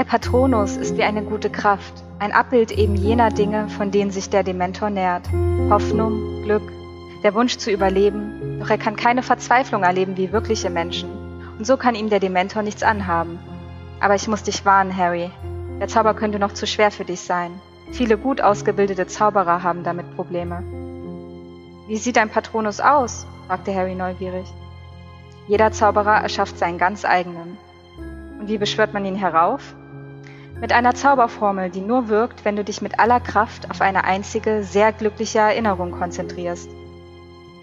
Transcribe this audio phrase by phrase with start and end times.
[0.00, 4.30] Der Patronus ist wie eine gute Kraft, ein Abbild eben jener Dinge, von denen sich
[4.30, 5.28] der Dementor nährt.
[5.68, 6.62] Hoffnung, Glück,
[7.22, 11.10] der Wunsch zu überleben, doch er kann keine Verzweiflung erleben wie wirkliche Menschen.
[11.58, 13.38] Und so kann ihm der Dementor nichts anhaben.
[14.00, 15.30] Aber ich muss dich warnen, Harry.
[15.80, 17.60] Der Zauber könnte noch zu schwer für dich sein.
[17.92, 20.62] Viele gut ausgebildete Zauberer haben damit Probleme.
[21.88, 23.26] Wie sieht ein Patronus aus?
[23.48, 24.46] fragte Harry neugierig.
[25.46, 27.58] Jeder Zauberer erschafft seinen ganz eigenen.
[28.40, 29.74] Und wie beschwört man ihn herauf?
[30.60, 34.62] Mit einer Zauberformel, die nur wirkt, wenn du dich mit aller Kraft auf eine einzige,
[34.62, 36.68] sehr glückliche Erinnerung konzentrierst.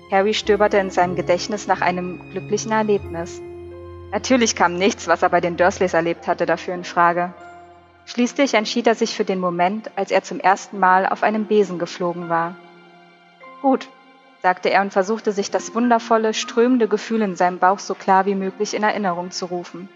[0.10, 3.40] Harry stöberte in seinem Gedächtnis nach einem glücklichen Erlebnis.
[4.12, 7.34] Natürlich kam nichts, was er bei den Dursleys erlebt hatte, dafür in Frage.
[8.06, 11.78] Schließlich entschied er sich für den Moment, als er zum ersten Mal auf einem Besen
[11.78, 12.56] geflogen war.
[13.62, 13.90] Gut,
[14.42, 18.36] sagte er und versuchte sich das wundervolle, strömende Gefühl in seinem Bauch so klar wie
[18.36, 19.88] möglich in Erinnerung zu rufen.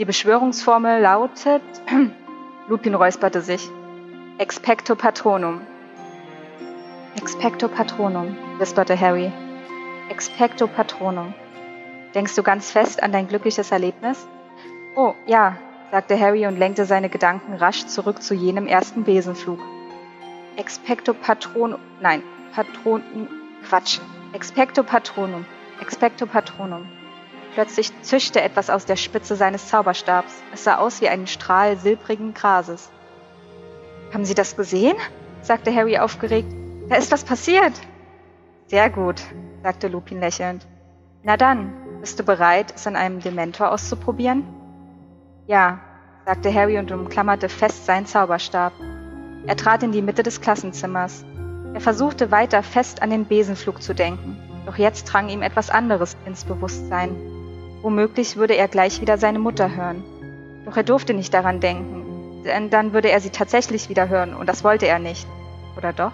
[0.00, 1.60] Die Beschwörungsformel lautet,
[2.68, 3.68] Lupin räusperte sich,
[4.38, 5.60] Expecto Patronum.
[7.16, 9.30] Expecto Patronum, wisperte Harry.
[10.08, 11.34] Expecto Patronum.
[12.14, 14.26] Denkst du ganz fest an dein glückliches Erlebnis?
[14.96, 15.58] Oh, ja,
[15.90, 19.60] sagte Harry und lenkte seine Gedanken rasch zurück zu jenem ersten Besenflug.
[20.56, 22.22] Expecto Patronum, nein,
[22.54, 23.02] Patron,
[23.68, 24.00] Quatsch,
[24.32, 25.44] Expecto Patronum,
[25.78, 26.86] Expecto Patronum.
[27.54, 30.32] Plötzlich zischte etwas aus der Spitze seines Zauberstabs.
[30.52, 32.90] Es sah aus wie ein Strahl silbrigen Grases.
[34.12, 34.96] Haben Sie das gesehen?
[35.42, 36.52] sagte Harry aufgeregt.
[36.88, 37.72] Da ist was passiert.
[38.66, 39.22] Sehr gut,
[39.62, 40.66] sagte Lupin lächelnd.
[41.22, 44.44] Na dann, bist du bereit, es an einem Dementor auszuprobieren?
[45.46, 45.80] Ja,
[46.26, 48.72] sagte Harry und umklammerte fest seinen Zauberstab.
[49.46, 51.24] Er trat in die Mitte des Klassenzimmers.
[51.74, 56.16] Er versuchte weiter fest an den Besenflug zu denken, doch jetzt drang ihm etwas anderes
[56.26, 57.39] ins Bewusstsein.
[57.82, 60.04] Womöglich würde er gleich wieder seine Mutter hören.
[60.66, 64.48] Doch er durfte nicht daran denken, denn dann würde er sie tatsächlich wieder hören, und
[64.48, 65.26] das wollte er nicht.
[65.76, 66.12] Oder doch?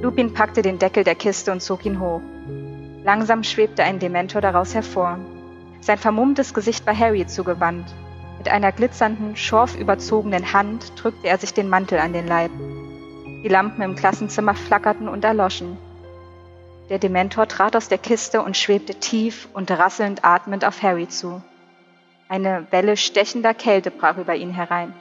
[0.00, 2.20] Lupin packte den Deckel der Kiste und zog ihn hoch.
[3.04, 5.18] Langsam schwebte ein Dementor daraus hervor.
[5.80, 7.86] Sein vermummtes Gesicht war Harry zugewandt.
[8.38, 12.50] Mit einer glitzernden, schorf überzogenen Hand drückte er sich den Mantel an den Leib.
[13.44, 15.76] Die Lampen im Klassenzimmer flackerten und erloschen.
[16.90, 21.42] Der Dementor trat aus der Kiste und schwebte tief und rasselnd atmend auf Harry zu.
[22.28, 24.92] Eine Welle stechender Kälte brach über ihn herein.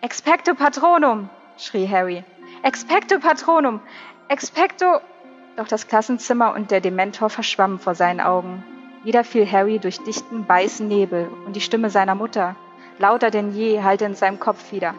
[0.00, 1.28] Expecto Patronum!
[1.58, 2.24] schrie Harry.
[2.62, 3.80] Expecto Patronum!
[4.28, 5.00] Expecto!
[5.56, 8.64] Doch das Klassenzimmer und der Dementor verschwammen vor seinen Augen.
[9.04, 12.56] Wieder fiel Harry durch dichten, weißen Nebel und die Stimme seiner Mutter,
[12.98, 14.94] lauter denn je, hallte in seinem Kopf wieder.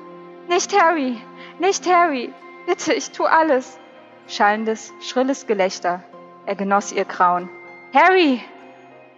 [0.48, 1.18] Nicht Harry!
[1.60, 2.32] Nicht Harry!
[2.68, 3.80] Bitte, ich tu alles!
[4.28, 6.04] Schallendes, schrilles Gelächter,
[6.48, 7.50] er genoss ihr Grauen.
[7.94, 8.42] Harry!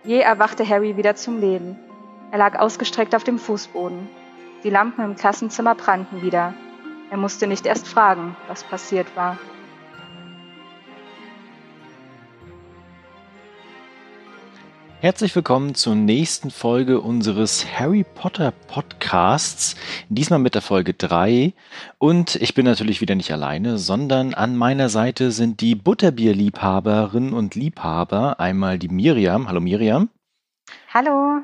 [0.03, 1.77] Je erwachte Harry wieder zum Leben.
[2.31, 4.09] Er lag ausgestreckt auf dem Fußboden.
[4.63, 6.53] Die Lampen im Klassenzimmer brannten wieder.
[7.11, 9.37] Er musste nicht erst fragen, was passiert war.
[15.01, 19.77] Herzlich willkommen zur nächsten Folge unseres Harry Potter Podcasts.
[20.09, 21.53] Diesmal mit der Folge 3.
[21.99, 27.55] Und ich bin natürlich wieder nicht alleine, sondern an meiner Seite sind die Butterbierliebhaberinnen und
[27.55, 28.41] Liebhaber.
[28.41, 29.47] Einmal die Miriam.
[29.47, 30.09] Hallo Miriam.
[30.93, 31.43] Hallo.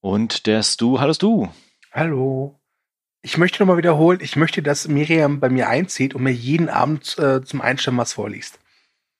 [0.00, 0.98] Und der Stu.
[0.98, 1.48] Hallo Stu.
[1.92, 2.58] Hallo.
[3.20, 7.18] Ich möchte nochmal wiederholen, ich möchte, dass Miriam bei mir einzieht und mir jeden Abend
[7.18, 8.58] äh, zum Einstellen was vorliest.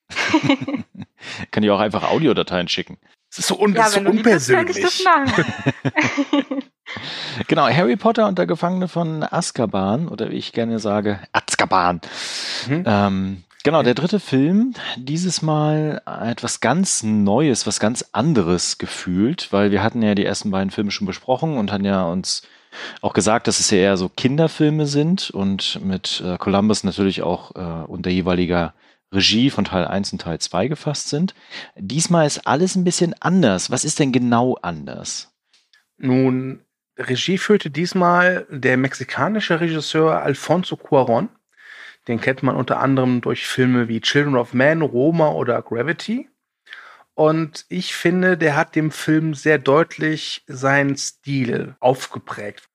[1.50, 2.96] Kann ich auch einfach Audiodateien schicken.
[3.34, 4.76] Das ist so, un ja, so unpersönlich.
[4.76, 5.04] Willst,
[7.48, 12.00] genau, Harry Potter und der Gefangene von Azkaban, oder wie ich gerne sage, Azkaban.
[12.68, 12.84] Mhm.
[12.86, 19.72] Ähm, genau, der dritte Film, dieses Mal etwas ganz Neues, was ganz anderes gefühlt, weil
[19.72, 22.42] wir hatten ja die ersten beiden Filme schon besprochen und hatten ja uns
[23.00, 27.56] auch gesagt, dass es ja eher so Kinderfilme sind und mit äh, Columbus natürlich auch
[27.56, 28.74] äh, unter jeweiliger
[29.14, 31.34] Regie von Teil 1 und Teil 2 gefasst sind.
[31.76, 33.70] Diesmal ist alles ein bisschen anders.
[33.70, 35.32] Was ist denn genau anders?
[35.96, 36.64] Nun,
[36.98, 41.28] Regie führte diesmal der mexikanische Regisseur Alfonso Cuaron.
[42.06, 46.28] Den kennt man unter anderem durch Filme wie Children of Men, Roma oder Gravity.
[47.14, 52.68] Und ich finde, der hat dem Film sehr deutlich seinen Stil aufgeprägt.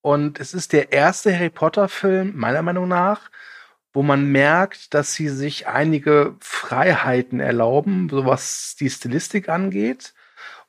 [0.00, 3.30] Und es ist der erste Harry Potter-Film, meiner Meinung nach,
[3.92, 10.14] wo man merkt, dass sie sich einige Freiheiten erlauben, so was die Stilistik angeht.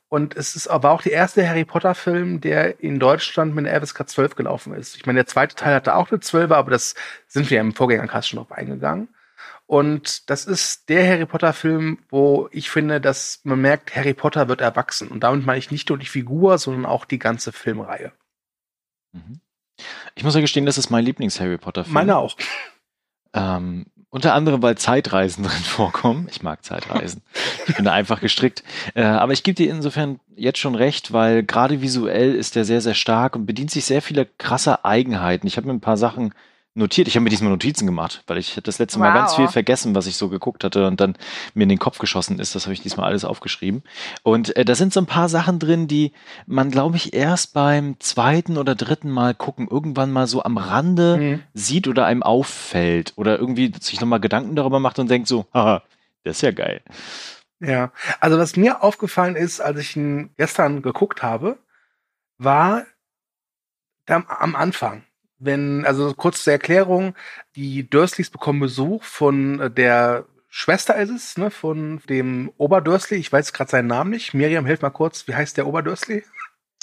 [0.08, 3.80] Und es ist aber auch der erste Harry Potter Film, der in Deutschland mit einer
[3.80, 4.96] FSK 12 gelaufen ist.
[4.96, 6.94] Ich meine, der zweite Teil hatte auch eine 12, aber das
[7.28, 9.08] sind wir im Vorgängercast schon drauf eingegangen.
[9.64, 14.48] Und das ist der Harry Potter Film, wo ich finde, dass man merkt, Harry Potter
[14.48, 15.08] wird erwachsen.
[15.08, 18.12] Und damit meine ich nicht nur die Figur, sondern auch die ganze Filmreihe.
[19.12, 19.40] Mhm.
[20.14, 21.94] Ich muss ja gestehen, das ist mein Lieblings-Harry Potter-Film.
[21.94, 22.36] Meine auch.
[23.34, 26.28] Ähm, unter anderem, weil Zeitreisen drin vorkommen.
[26.30, 27.22] Ich mag Zeitreisen.
[27.66, 28.62] Ich bin da einfach gestrickt.
[28.94, 32.80] Äh, aber ich gebe dir insofern jetzt schon recht, weil gerade visuell ist der sehr,
[32.82, 35.46] sehr stark und bedient sich sehr vieler krasser Eigenheiten.
[35.46, 36.34] Ich habe mir ein paar Sachen
[36.74, 37.08] notiert.
[37.08, 39.14] Ich habe mir diesmal Notizen gemacht, weil ich das letzte Mal wow.
[39.14, 41.16] ganz viel vergessen, was ich so geguckt hatte und dann
[41.54, 42.54] mir in den Kopf geschossen ist.
[42.54, 43.82] Das habe ich diesmal alles aufgeschrieben.
[44.22, 46.12] Und äh, da sind so ein paar Sachen drin, die
[46.46, 51.16] man, glaube ich, erst beim zweiten oder dritten Mal gucken, irgendwann mal so am Rande
[51.18, 51.42] mhm.
[51.52, 55.82] sieht oder einem auffällt oder irgendwie sich nochmal Gedanken darüber macht und denkt so, haha,
[56.24, 56.80] das ist ja geil.
[57.60, 61.58] Ja, also was mir aufgefallen ist, als ich ihn gestern geguckt habe,
[62.38, 62.84] war
[64.06, 65.04] am Anfang
[65.44, 67.14] wenn, also kurz zur Erklärung,
[67.56, 73.18] die Dursleys bekommen Besuch von äh, der Schwester ist es, ne, von dem Oberdursley.
[73.18, 74.34] Ich weiß gerade seinen Namen nicht.
[74.34, 75.26] Miriam, hilf mal kurz.
[75.26, 76.24] Wie heißt der Oberdursley?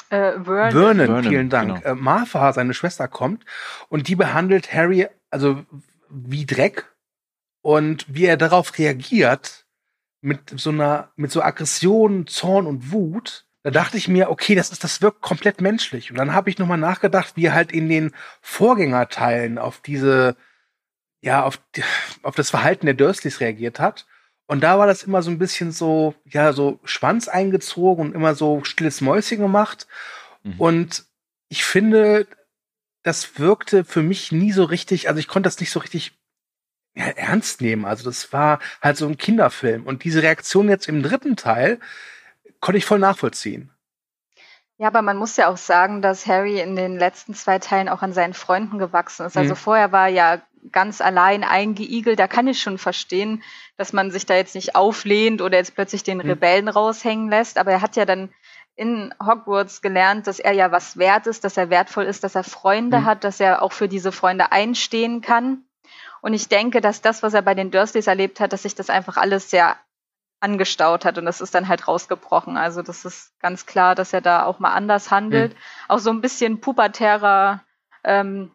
[0.09, 0.71] Äh, Vernon.
[0.71, 1.83] Vernon, Vernon vielen Dank.
[1.83, 1.93] Genau.
[1.93, 3.45] Äh, Martha, seine Schwester, kommt
[3.89, 5.63] und die behandelt Harry also
[6.09, 6.91] wie Dreck
[7.61, 9.65] und wie er darauf reagiert
[10.21, 14.71] mit so einer mit so Aggression, Zorn und Wut da dachte ich mir, okay, das
[14.71, 16.11] ist, das wirkt komplett menschlich.
[16.11, 18.11] Und dann habe ich nochmal nachgedacht, wie er halt in den
[18.41, 20.37] Vorgängerteilen auf diese,
[21.21, 21.59] ja, auf,
[22.23, 24.05] auf das Verhalten der Dursleys reagiert hat.
[24.47, 28.33] Und da war das immer so ein bisschen so, ja, so Schwanz eingezogen und immer
[28.33, 29.87] so stilles Mäuschen gemacht.
[30.43, 30.55] Mhm.
[30.59, 31.05] Und
[31.49, 32.27] ich finde,
[33.03, 36.13] das wirkte für mich nie so richtig, also ich konnte das nicht so richtig
[36.95, 37.85] ja, ernst nehmen.
[37.85, 39.83] Also das war halt so ein Kinderfilm.
[39.83, 41.79] Und diese Reaktion jetzt im dritten Teil,
[42.59, 43.71] konnte ich voll nachvollziehen.
[44.77, 48.01] Ja, aber man muss ja auch sagen, dass Harry in den letzten zwei Teilen auch
[48.01, 49.35] an seinen Freunden gewachsen ist.
[49.35, 49.57] Also mhm.
[49.57, 50.41] vorher war er ja
[50.71, 52.17] ganz allein eingeigelt.
[52.17, 53.43] Da kann ich schon verstehen,
[53.75, 56.29] dass man sich da jetzt nicht auflehnt oder jetzt plötzlich den mhm.
[56.29, 57.57] Rebellen raushängen lässt.
[57.57, 58.29] Aber er hat ja dann
[58.77, 62.45] in Hogwarts gelernt, dass er ja was wert ist, dass er wertvoll ist, dass er
[62.45, 63.05] Freunde mhm.
[63.05, 65.65] hat, dass er auch für diese Freunde einstehen kann.
[66.21, 68.89] Und ich denke, dass das, was er bei den Dursleys erlebt hat, dass sich das
[68.89, 69.75] einfach alles sehr
[70.39, 72.57] angestaut hat und das ist dann halt rausgebrochen.
[72.57, 75.53] Also das ist ganz klar, dass er da auch mal anders handelt.
[75.53, 75.57] Mhm.
[75.89, 77.63] Auch so ein bisschen pubertärer
[78.03, 78.51] ähm,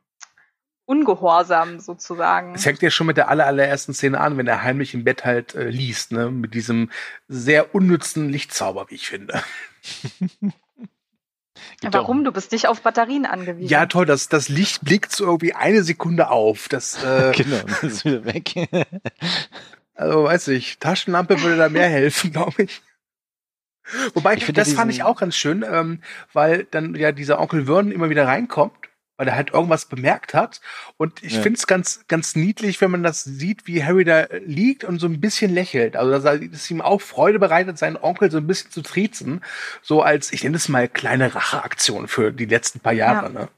[0.86, 2.54] Ungehorsam sozusagen.
[2.54, 5.24] Es hängt ja schon mit der aller, allerersten Szene an, wenn er heimlich im Bett
[5.24, 6.30] halt äh, liest, ne?
[6.30, 6.90] Mit diesem
[7.26, 9.42] sehr unnützen Lichtzauber, wie ich finde.
[11.82, 12.24] Warum?
[12.24, 13.68] Du bist nicht auf Batterien angewiesen.
[13.68, 16.68] Ja, toll, das, das Licht blickt so irgendwie eine Sekunde auf.
[16.68, 18.54] Das, äh, genau, das ist wieder weg.
[19.94, 22.82] Also weiß ich, Taschenlampe würde da mehr helfen, glaube ich.
[24.14, 26.00] Wobei, ich das fand ich auch ganz schön, ähm,
[26.32, 28.72] weil dann ja dieser Onkel Vernon immer wieder reinkommt,
[29.18, 30.62] weil er halt irgendwas bemerkt hat.
[30.96, 31.42] Und ich ja.
[31.42, 35.06] finde es ganz, ganz niedlich, wenn man das sieht, wie Harry da liegt und so
[35.06, 35.96] ein bisschen lächelt.
[35.96, 39.42] Also dass, er, dass ihm auch Freude bereitet, seinen Onkel so ein bisschen zu triezen.
[39.82, 43.26] So als, ich nenne es mal, kleine Racheaktion für die letzten paar Jahre.
[43.26, 43.40] Ja.
[43.40, 43.48] Ne?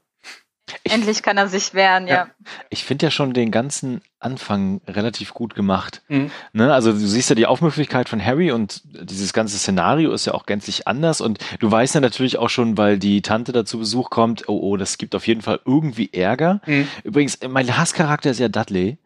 [0.87, 2.15] Ich, Endlich kann er sich wehren, ja.
[2.15, 2.27] ja.
[2.69, 6.01] Ich finde ja schon den ganzen Anfang relativ gut gemacht.
[6.07, 6.31] Mhm.
[6.53, 6.73] Ne?
[6.73, 10.45] Also du siehst ja die Aufmüpfigkeit von Harry und dieses ganze Szenario ist ja auch
[10.45, 14.09] gänzlich anders und du weißt ja natürlich auch schon, weil die Tante da zu Besuch
[14.09, 16.61] kommt, oh, oh, das gibt auf jeden Fall irgendwie Ärger.
[16.65, 16.87] Mhm.
[17.03, 18.97] Übrigens, mein Hasscharakter ist ja Dudley.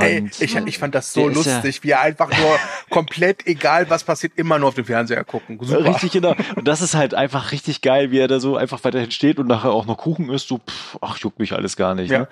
[0.00, 2.58] Ey, ich, ich fand das so lustig, ja wie er einfach nur
[2.90, 5.58] komplett egal, was passiert, immer nur auf dem Fernseher gucken.
[5.60, 5.84] Super.
[5.84, 6.34] Richtig, genau.
[6.54, 9.46] Und das ist halt einfach richtig geil, wie er da so einfach weiterhin steht und
[9.46, 12.10] nachher auch noch Kuchen isst, so, pff, ach, juckt mich alles gar nicht.
[12.10, 12.20] Ja.
[12.20, 12.28] Ne?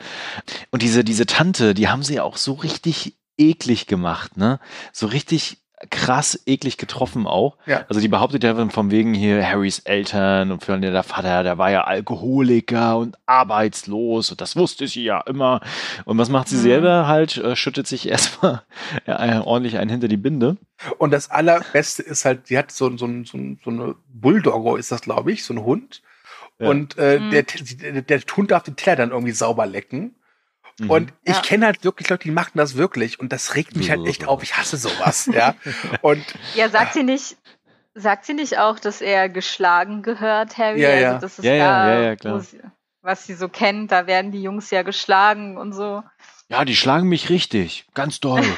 [0.71, 4.61] Und diese, diese Tante, die haben sie ja auch so richtig eklig gemacht, ne?
[4.93, 7.57] So richtig krass eklig getroffen auch.
[7.67, 7.85] Ja.
[7.89, 11.71] Also die behauptet ja von wegen hier Harrys Eltern und für der Vater, der war
[11.71, 15.61] ja Alkoholiker und arbeitslos und das wusste sie ja immer.
[16.05, 16.63] Und was macht sie mhm.
[16.63, 17.37] selber halt?
[17.37, 18.63] Äh, schüttet sich erstmal
[19.07, 20.57] ja, ordentlich einen hinter die Binde.
[20.99, 25.03] Und das allerbeste ist halt, sie hat so, so, so, so eine Bulldoggo ist das,
[25.03, 26.03] glaube ich, so ein Hund.
[26.59, 26.69] Ja.
[26.69, 27.31] Und äh, mhm.
[27.31, 30.15] der, der, der Hund darf den Teller dann irgendwie sauber lecken.
[30.79, 30.91] Mhm.
[30.91, 31.43] Und ich ja.
[31.43, 34.43] kenne halt wirklich Leute, die machen das wirklich und das regt mich halt echt auf.
[34.43, 35.55] Ich hasse sowas, ja.
[36.03, 36.25] Und
[36.55, 37.37] ja, sagt sie nicht,
[37.95, 40.81] sagt sie nicht auch, dass er geschlagen gehört, Harry?
[40.81, 41.09] Ja, ja.
[41.09, 42.41] Also das ist ja, da, ja, ja, klar.
[42.41, 42.61] Sie,
[43.03, 46.03] was sie so kennt, da werden die Jungs ja geschlagen und so.
[46.49, 48.45] Ja, die schlagen mich richtig, ganz doll.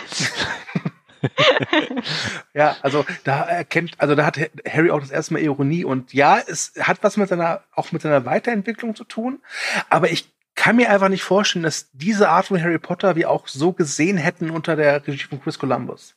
[2.55, 6.39] ja, also da erkennt, also da hat Harry auch das erste Mal Ironie und ja,
[6.39, 9.41] es hat was mit seiner, auch mit seiner Weiterentwicklung zu tun,
[9.89, 13.49] aber ich kann mir einfach nicht vorstellen, dass diese Art von Harry Potter wir auch
[13.49, 16.15] so gesehen hätten unter der Regie von Chris Columbus.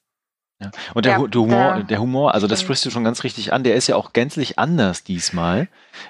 [0.59, 0.71] Ja.
[0.95, 3.63] Und der, ja, der, Humor, der Humor, also das sprichst du schon ganz richtig an,
[3.63, 5.67] der ist ja auch gänzlich anders diesmal.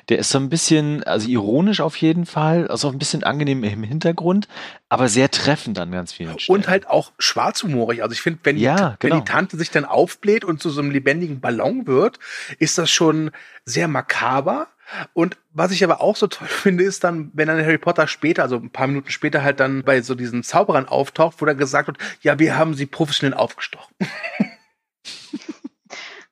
[0.08, 3.84] Der ist so ein bisschen, also ironisch auf jeden Fall, also ein bisschen angenehm im
[3.84, 4.48] Hintergrund,
[4.88, 6.60] aber sehr treffend an ganz vielen Stellen.
[6.60, 8.04] Und halt auch schwarzhumorig.
[8.04, 9.16] Also ich finde, wenn, ja, genau.
[9.16, 12.20] wenn die Tante sich dann aufbläht und zu so einem lebendigen Ballon wird,
[12.58, 13.32] ist das schon
[13.66, 14.68] sehr makaber
[15.14, 18.44] Und was ich aber auch so toll finde, ist dann, wenn dann Harry Potter später,
[18.44, 21.88] also ein paar Minuten später halt dann bei so diesen Zauberern auftaucht, wo dann gesagt
[21.88, 23.94] wird, ja, wir haben sie professionell aufgestochen.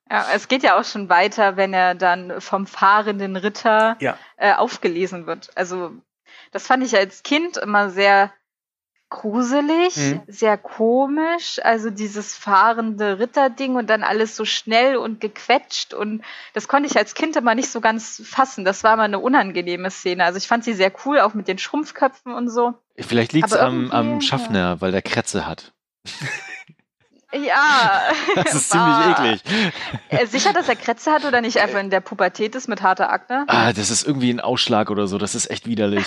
[0.10, 4.18] Ja, es geht ja auch schon weiter, wenn er dann vom fahrenden Ritter Ja.
[4.38, 5.50] äh, aufgelesen wird.
[5.56, 5.94] Also
[6.52, 8.32] das fand ich als Kind immer sehr
[9.22, 10.22] gruselig, Mhm.
[10.28, 11.60] sehr komisch.
[11.64, 16.98] Also dieses fahrende Ritterding und dann alles so schnell und gequetscht und das konnte ich
[16.98, 18.66] als Kind immer nicht so ganz fassen.
[18.66, 20.24] Das war immer eine unangenehme Szene.
[20.26, 22.74] Also ich fand sie sehr cool, auch mit den Schrumpfköpfen und so.
[23.00, 25.74] Vielleicht liegt es am, am Schaffner, weil der Krätze hat.
[27.34, 28.02] Ja.
[28.36, 29.74] Das ist war- ziemlich eklig.
[30.10, 33.10] Äh, Sicher, dass er Krätze hat oder nicht einfach in der Pubertät ist mit harter
[33.10, 33.46] Akne?
[33.48, 35.18] Ah, das ist irgendwie ein Ausschlag oder so.
[35.18, 36.06] Das ist echt widerlich.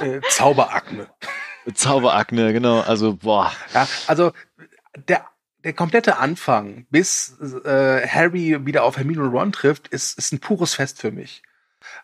[0.00, 1.08] Äh, Zauberakne.
[1.74, 2.80] Zauberakne, genau.
[2.80, 3.52] Also, boah.
[3.74, 4.32] Ja, also
[5.08, 5.24] der,
[5.64, 10.40] der komplette Anfang, bis äh, Harry wieder auf Hermine und Ron trifft, ist, ist ein
[10.40, 11.42] pures Fest für mich.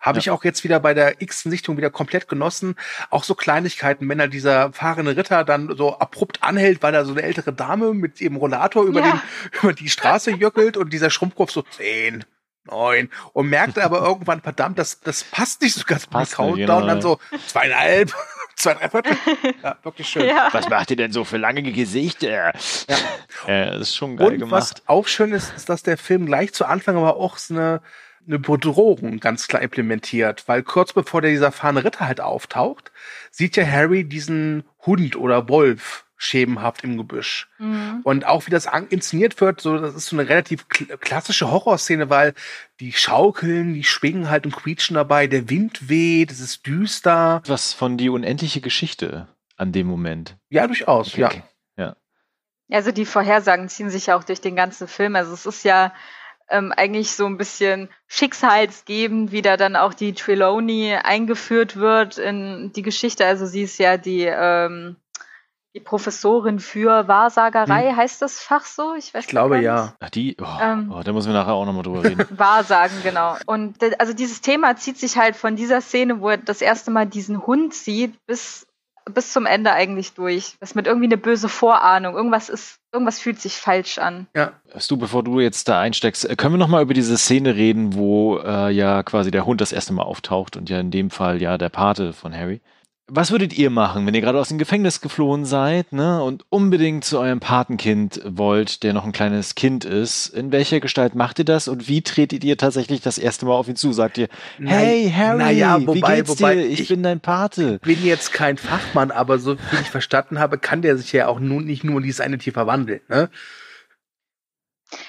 [0.00, 0.20] Habe Ja.
[0.20, 2.74] ich auch jetzt wieder bei der x-ten Sichtung wieder komplett genossen.
[3.10, 7.12] Auch so Kleinigkeiten, wenn da dieser fahrende Ritter dann so abrupt anhält, weil da so
[7.12, 9.10] eine ältere Dame mit ihrem Rollator über, Ja.
[9.12, 9.20] den,
[9.62, 12.24] über die Straße jöckelt und dieser Schrumpfkopf so zehn,
[12.64, 16.56] neun und merkt aber irgendwann, verdammt, das, das passt nicht so ganz nicht, Countdown.
[16.56, 18.12] genau, dann so zweieinhalb,
[18.58, 19.16] zwei, drei Viertel.
[19.62, 20.26] Ja, wirklich schön.
[20.26, 20.48] Ja.
[20.52, 22.28] Was macht ihr denn so für lange Gesichter?
[22.30, 22.52] Ja.
[23.46, 24.52] Ja, das ist schon geil Und gemacht.
[24.52, 27.80] was auch schön ist, ist, dass der Film gleich zu Anfang aber auch so eine,
[28.26, 32.90] eine Bedrohung ganz klar implementiert, weil kurz bevor der dieser fahrende Ritter halt auftaucht,
[33.30, 37.48] sieht ja Harry diesen Hund oder Wolf schemenhaft im Gebüsch.
[37.58, 38.00] Mhm.
[38.04, 42.10] Und auch wie das inszeniert wird, so, das ist so eine relativ kl klassische Horrorszene,
[42.10, 42.34] weil
[42.80, 47.42] die schaukeln, die schwingen halt und quietschen dabei, der Wind weht, es ist düster.
[47.46, 50.36] Was von die unendliche Geschichte an dem Moment.
[50.50, 51.28] Ja, durchaus, ja.
[51.28, 51.42] Okay.
[52.70, 55.16] Also die Vorhersagen ziehen sich ja auch durch den ganzen Film.
[55.16, 55.92] Also es ist ja
[56.50, 62.72] ähm, eigentlich so ein bisschen schicksalsgebend, wie da dann auch die Trelawney eingeführt wird in
[62.74, 63.24] die Geschichte.
[63.24, 64.96] Also sie ist ja die, ähm,
[65.78, 68.94] die Professorin für Wahrsagerei, heißt das Fach so?
[68.94, 69.94] Ich weiß Ich glaube ja.
[70.00, 70.92] Ach, die, oh, Ähm.
[70.94, 72.26] oh, da müssen wir nachher auch nochmal drüber reden.
[72.36, 73.36] Wahrsagen, genau.
[73.46, 77.06] Und also dieses Thema zieht sich halt von dieser Szene, wo er das erste Mal
[77.06, 78.66] diesen Hund sieht, bis,
[79.08, 80.56] bis zum Ende eigentlich durch.
[80.60, 82.16] Das mit irgendwie eine böse Vorahnung.
[82.16, 84.26] Irgendwas ist, irgendwas fühlt sich falsch an.
[84.34, 84.52] Ja.
[84.74, 87.94] Hast du, bevor du jetzt da einsteckst, äh, können wir nochmal über diese Szene reden,
[87.94, 91.40] wo äh, ja quasi der Hund das erste Mal auftaucht und ja in dem Fall
[91.40, 92.60] ja der Pate von Harry.
[93.10, 97.04] Was würdet ihr machen, wenn ihr gerade aus dem Gefängnis geflohen seid ne, und unbedingt
[97.06, 100.26] zu eurem Patenkind wollt, der noch ein kleines Kind ist?
[100.26, 103.66] In welcher Gestalt macht ihr das und wie tretet ihr tatsächlich das erste Mal auf
[103.66, 103.94] ihn zu?
[103.94, 104.28] Sagt ihr,
[104.62, 106.66] hey Harry, naja, wie wobei- geht's wobei dir?
[106.66, 107.78] Ich, ich- bin dein Pate.
[107.82, 111.40] bin jetzt kein Fachmann, aber so wie ich verstanden habe, kann der sich ja auch
[111.40, 113.00] nun nicht nur in dieses eine Tier verwandeln.
[113.08, 113.30] Ne?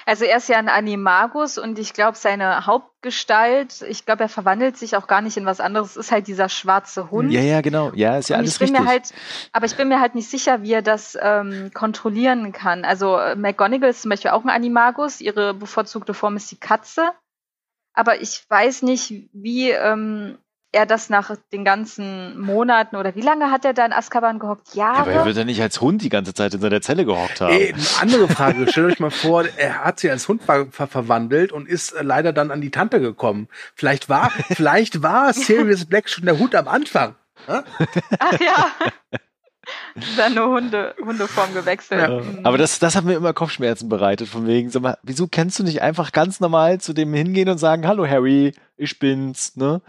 [0.04, 4.76] Also er ist ja ein Animagus und ich glaube, seine Hauptgestalt, ich glaube, er verwandelt
[4.76, 7.32] sich auch gar nicht in was anderes, ist halt dieser schwarze Hund.
[7.32, 7.92] Ja, ja, genau.
[7.94, 8.78] Ja, ist ja und alles richtig.
[8.78, 9.12] mir halt,
[9.52, 12.84] aber ich bin mir halt nicht sicher, wie er das ähm, kontrollieren kann.
[12.84, 17.12] Also äh, McGonagall ist zum Beispiel auch ein Animagus, ihre bevorzugte Form ist die Katze.
[17.92, 20.38] Aber ich weiß nicht, wie ähm,
[20.72, 24.74] er das nach den ganzen Monaten oder wie lange hat er da in Azkaban gehockt?
[24.74, 25.26] ja, aber er Jahre?
[25.26, 27.52] wird ja nicht als Hund die ganze Zeit in seiner Zelle gehockt haben.
[27.52, 28.70] Ey, eine andere Frage.
[28.70, 32.02] Stellt euch mal vor, er hat sich als Hund ver ver verwandelt und ist äh,
[32.02, 33.48] leider dann an die Tante gekommen.
[33.74, 37.16] Vielleicht war, vielleicht war Sirius Black schon der Hund am Anfang.
[37.48, 37.64] Ne?
[38.18, 38.70] Ach ja.
[40.16, 42.00] Seine Hunde, Hundeform gewechselt.
[42.00, 42.20] Ja.
[42.20, 42.40] Mhm.
[42.44, 45.62] Aber das, das hat mir immer Kopfschmerzen bereitet, von wegen, sag mal, wieso kannst du
[45.64, 49.80] nicht einfach ganz normal zu dem hingehen und sagen, hallo Harry, ich bin's, ne?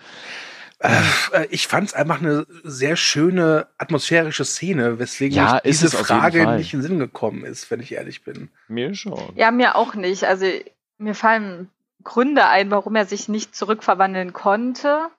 [0.81, 6.73] Äh, Ich fand es einfach eine sehr schöne atmosphärische Szene, weswegen Ja, diese Frage nicht
[6.73, 8.49] in den Sinn gekommen ist, wenn ich ehrlich bin.
[8.67, 9.31] Mir schon.
[9.35, 10.23] Ja, mir auch nicht.
[10.23, 10.45] Also
[10.97, 11.69] mir fallen
[12.03, 15.09] Gründe ein, warum er sich nicht zurückverwandeln konnte.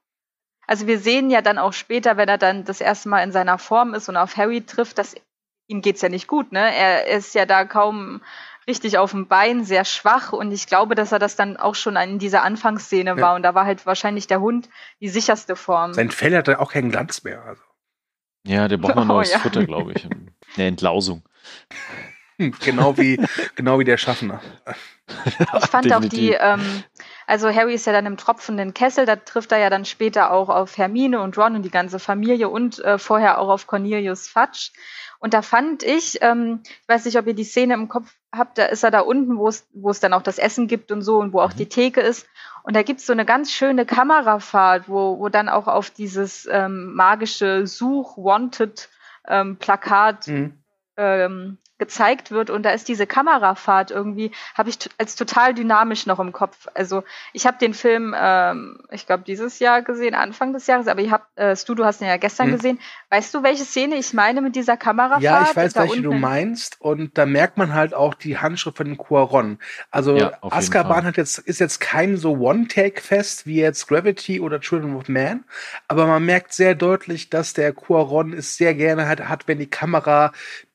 [0.67, 3.59] Also wir sehen ja dann auch später, wenn er dann das erste Mal in seiner
[3.59, 5.15] Form ist und auf Harry trifft, dass
[5.67, 6.75] ihm geht's ja nicht gut, ne?
[6.75, 8.21] Er ist ja da kaum
[8.67, 11.97] richtig auf dem Bein, sehr schwach und ich glaube, dass er das dann auch schon
[11.97, 13.17] in dieser Anfangsszene Ja.
[13.17, 14.69] war und da war halt wahrscheinlich der Hund
[15.01, 15.95] die sicherste Form.
[15.95, 17.43] Sein Fell hat auch keinen Glanz mehr.
[17.45, 17.63] Also.
[18.47, 19.39] Ja, der braucht mal Oh, neues ja.
[19.39, 20.09] Futter, glaube ich.
[20.57, 21.23] Eine Entlausung.
[22.39, 23.21] Hm, genau wie,
[23.55, 24.41] genau wie der Schaffner.
[25.27, 26.83] Ich fand auch die, ähm,
[27.27, 30.49] also Harry ist ja dann im tropfenden Kessel, da trifft er ja dann später auch
[30.49, 34.71] auf Hermine und Ron und die ganze Familie und äh, vorher auch auf Cornelius Fudge.
[35.19, 38.59] Und da fand ich, ähm, ich weiß nicht, ob ihr die Szene im Kopf habt,
[38.59, 41.03] da ist er da unten, wo es, wo es dann auch das Essen gibt und
[41.03, 41.57] so und wo auch Mhm.
[41.59, 42.27] die Theke ist.
[42.63, 46.95] Und da gibt's so eine ganz schöne Kamerafahrt, wo, wo dann auch auf dieses ähm,
[46.95, 50.59] magische Such-Wanted-Plakat Mhm.
[50.97, 56.21] ähm, gezeigt wird und da ist diese Kamerafahrt irgendwie, habe ich als total dynamisch noch
[56.21, 56.69] im Kopf.
[56.75, 61.01] Also ich habe den Film, ähm, ich glaube, dieses Jahr gesehen, Anfang des Jahres, aber
[61.01, 62.53] ich habe, äh, Stu, du hast ihn ja gestern mhm.
[62.53, 62.79] gesehen.
[63.11, 65.25] Weißt du, welche Szene ich meine mit dieser Kamerafahrt?
[65.25, 68.87] Ja, ich weiß, welche du meinst und da merkt man halt auch die Handschrift von
[68.87, 69.59] den Cuaron.
[69.91, 74.95] Also ja, Azkaban hat jetzt, ist jetzt kein so One-Take-Fest wie jetzt Gravity oder Children
[74.95, 75.43] of Man,
[75.89, 79.67] aber man merkt sehr deutlich, dass der Cuaron es sehr gerne hat, hat wenn die
[79.67, 80.31] Kamera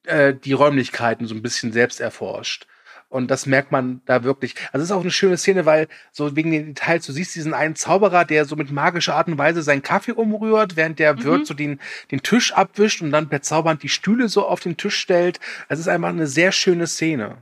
[0.07, 2.67] äh, die Räumlichkeiten so ein bisschen selbst erforscht.
[3.09, 4.55] Und das merkt man da wirklich.
[4.73, 7.53] Also es ist auch eine schöne Szene, weil so wegen den Details, du siehst diesen
[7.53, 11.23] einen Zauberer, der so mit magischer Art und Weise seinen Kaffee umrührt, während der mhm.
[11.23, 11.79] Wirt so den,
[12.11, 15.39] den Tisch abwischt und dann per Zaubernd die Stühle so auf den Tisch stellt.
[15.69, 17.37] Es ist einfach eine sehr schöne Szene.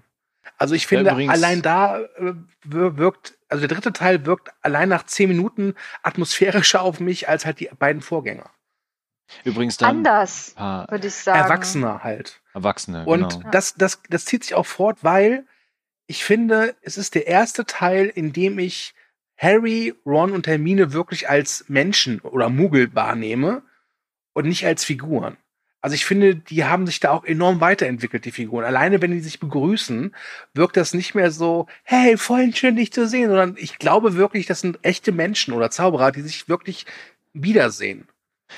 [0.57, 5.05] Also ich finde, ja, allein da äh, wirkt, also der dritte Teil wirkt allein nach
[5.05, 8.51] zehn Minuten atmosphärischer auf mich als halt die beiden Vorgänger.
[9.43, 11.39] Übrigens dann anders, würde ich sagen.
[11.39, 12.41] Erwachsener halt.
[12.53, 13.49] Erwachsene, Und genau.
[13.51, 15.45] das, das, das zieht sich auch fort, weil
[16.07, 18.93] ich finde, es ist der erste Teil, in dem ich
[19.37, 23.63] Harry, Ron und Hermine wirklich als Menschen oder Muggel wahrnehme
[24.33, 25.37] und nicht als Figuren.
[25.81, 28.65] Also ich finde, die haben sich da auch enorm weiterentwickelt, die Figuren.
[28.65, 30.15] Alleine wenn die sich begrüßen,
[30.53, 34.47] wirkt das nicht mehr so, hey, voll schön dich zu sehen, sondern ich glaube wirklich,
[34.47, 36.87] das sind echte Menschen oder Zauberer, die sich wirklich
[37.33, 38.07] wiedersehen.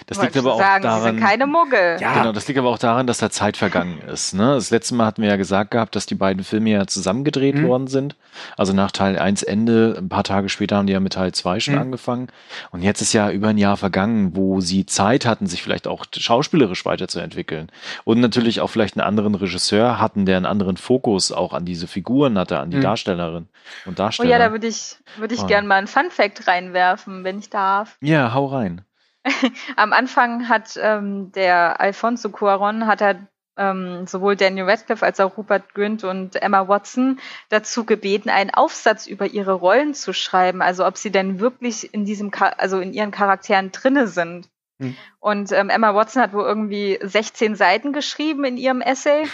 [0.05, 1.01] Das liegt aber auch sagen, daran.
[1.01, 1.97] Sie sind keine Muggel.
[1.99, 2.13] Ja.
[2.13, 4.33] Genau, das liegt aber auch daran, dass da Zeit vergangen ist.
[4.33, 4.53] Ne?
[4.53, 7.67] Das letzte Mal hatten wir ja gesagt gehabt, dass die beiden Filme ja zusammengedreht mhm.
[7.67, 8.15] worden sind.
[8.55, 11.59] Also nach Teil 1 Ende, ein paar Tage später haben die ja mit Teil 2
[11.59, 11.81] schon mhm.
[11.81, 12.27] angefangen.
[12.71, 16.05] Und jetzt ist ja über ein Jahr vergangen, wo sie Zeit hatten, sich vielleicht auch
[16.15, 17.69] schauspielerisch weiterzuentwickeln.
[18.03, 21.87] Und natürlich auch vielleicht einen anderen Regisseur hatten, der einen anderen Fokus auch an diese
[21.87, 22.81] Figuren hatte, an die mhm.
[22.81, 23.47] Darstellerin
[23.85, 24.29] und Darsteller.
[24.29, 25.47] Oh ja, da würde ich, würde ich oh.
[25.47, 27.97] gern mal einen Fun Fact reinwerfen, wenn ich darf.
[28.01, 28.81] Ja, hau rein.
[29.75, 35.37] Am Anfang hat ähm, der Alfonso Cuaron hat er ähm, sowohl Daniel Radcliffe als auch
[35.37, 37.19] Rupert Grint und Emma Watson
[37.49, 42.05] dazu gebeten, einen Aufsatz über ihre Rollen zu schreiben, also ob sie denn wirklich in
[42.05, 44.47] diesem, also in ihren Charakteren drinne sind.
[44.79, 44.95] Hm.
[45.19, 49.27] Und ähm, Emma Watson hat wohl irgendwie 16 Seiten geschrieben in ihrem Essay.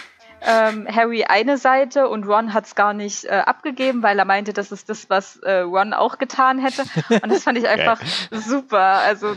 [0.46, 4.52] Ähm, Harry eine Seite und Ron hat es gar nicht äh, abgegeben, weil er meinte,
[4.52, 6.84] das ist das, was äh, Ron auch getan hätte.
[7.22, 8.78] Und das fand ich einfach super.
[8.78, 9.36] Also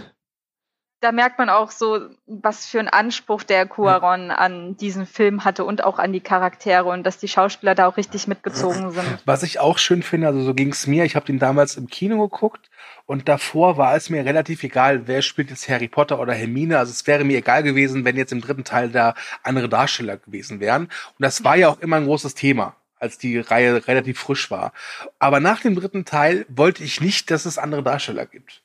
[0.99, 5.63] da merkt man auch so, was für einen Anspruch der Cuaron an diesen Film hatte
[5.63, 9.19] und auch an die Charaktere und dass die Schauspieler da auch richtig mitgezogen sind.
[9.25, 11.87] Was ich auch schön finde, also so ging es mir, ich habe den damals im
[11.87, 12.71] Kino geguckt
[13.05, 16.79] und davor war es mir relativ egal, wer spielt jetzt Harry Potter oder Hermine.
[16.79, 20.59] Also es wäre mir egal gewesen, wenn jetzt im dritten Teil da andere Darsteller gewesen
[20.59, 20.83] wären.
[20.85, 24.73] Und das war ja auch immer ein großes Thema als die Reihe relativ frisch war.
[25.19, 28.63] Aber nach dem dritten Teil wollte ich nicht, dass es andere Darsteller gibt.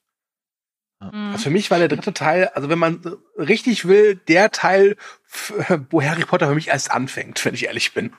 [1.10, 1.32] Mhm.
[1.32, 3.00] Also für mich war der dritte Teil, also wenn man
[3.36, 4.96] richtig will, der Teil,
[5.90, 8.12] wo Harry Potter für mich erst anfängt, wenn ich ehrlich bin.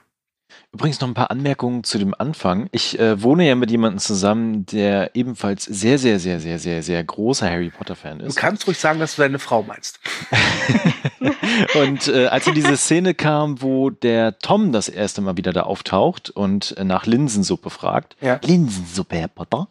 [0.73, 2.67] Übrigens noch ein paar Anmerkungen zu dem Anfang.
[2.71, 7.03] Ich äh, wohne ja mit jemandem zusammen, der ebenfalls sehr, sehr, sehr, sehr, sehr, sehr
[7.03, 8.35] großer Harry Potter-Fan ist.
[8.35, 9.99] Du kannst ruhig sagen, dass du deine Frau meinst.
[11.75, 15.61] und äh, als in diese Szene kam, wo der Tom das erste Mal wieder da
[15.61, 18.39] auftaucht und äh, nach Linsensuppe fragt, ja.
[18.43, 19.67] Linsensuppe, Herr Potter,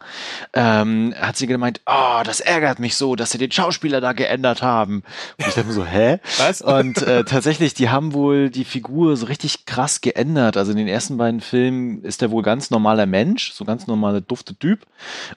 [0.53, 4.63] ähm, hat sie gemeint, oh, das ärgert mich so, dass sie den Schauspieler da geändert
[4.63, 5.03] haben.
[5.39, 6.19] Und ich dachte mir so, hä?
[6.39, 6.63] Was?
[6.63, 10.57] Und äh, tatsächlich, die haben wohl die Figur so richtig krass geändert.
[10.57, 14.21] Also in den ersten beiden Filmen ist er wohl ganz normaler Mensch, so ganz normaler
[14.21, 14.87] dufte Typ.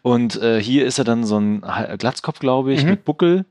[0.02, 1.62] Und äh, hier ist er dann so ein
[1.98, 2.92] Glatzkopf, glaube ich, mhm.
[2.92, 3.46] mit Buckel.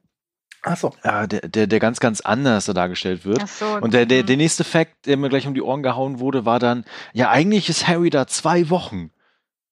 [0.63, 0.93] Ach so.
[1.05, 3.41] Ja, der, der, der ganz, ganz anders dargestellt wird.
[3.43, 6.21] Ach so, und der, der, der nächste Fakt, der mir gleich um die Ohren gehauen
[6.21, 9.11] wurde, war dann, ja, eigentlich ist Harry da zwei Wochen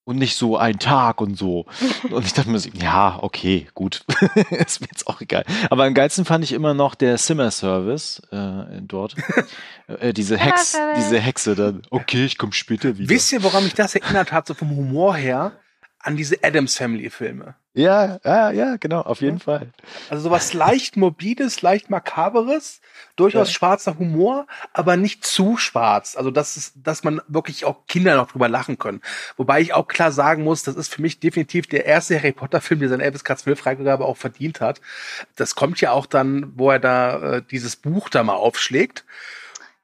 [0.04, 1.66] und nicht so ein Tag und so.
[2.10, 4.04] Und ich dachte mir, so, ja, okay, gut,
[4.50, 5.44] ist mir jetzt auch egal.
[5.70, 9.14] Aber am geilsten fand ich immer noch der Simmer-Service äh, dort.
[9.86, 13.10] äh, diese Hex, diese Hexe dann, okay, ich komme später wieder.
[13.10, 15.52] Wisst ihr, woran mich das erinnert hat, so vom Humor her?
[16.02, 17.54] An diese Adams Family Filme.
[17.74, 19.44] Ja, ja, ja, genau, auf jeden ja.
[19.44, 19.72] Fall.
[20.10, 22.82] Also sowas leicht morbides, leicht makaberes,
[23.16, 23.54] durchaus ja.
[23.54, 26.14] schwarzer Humor, aber nicht zu schwarz.
[26.14, 29.00] Also das ist, dass man wirklich auch Kinder noch drüber lachen können.
[29.38, 32.60] Wobei ich auch klar sagen muss, das ist für mich definitiv der erste Harry Potter
[32.60, 34.82] Film, der seine Elvis Katz Freigabe auch verdient hat.
[35.36, 39.04] Das kommt ja auch dann, wo er da äh, dieses Buch da mal aufschlägt.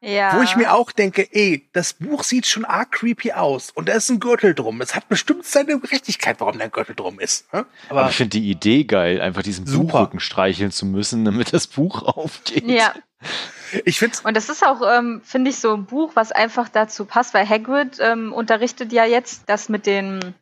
[0.00, 0.36] Ja.
[0.36, 3.94] Wo ich mir auch denke, ey, das Buch sieht schon arg creepy aus und da
[3.94, 4.80] ist ein Gürtel drum.
[4.80, 7.52] Es hat bestimmt seine Gerechtigkeit, warum der Gürtel drum ist.
[7.52, 7.66] Ne?
[7.88, 9.92] Aber, Aber, ich finde die Idee geil, einfach diesen super.
[9.92, 12.64] Buchrücken streicheln zu müssen, damit das Buch aufgeht.
[12.64, 12.94] Ja.
[13.84, 17.04] Ich find's und das ist auch, ähm, finde ich, so ein Buch, was einfach dazu
[17.04, 20.34] passt, weil Hagrid ähm, unterrichtet ja jetzt das mit den,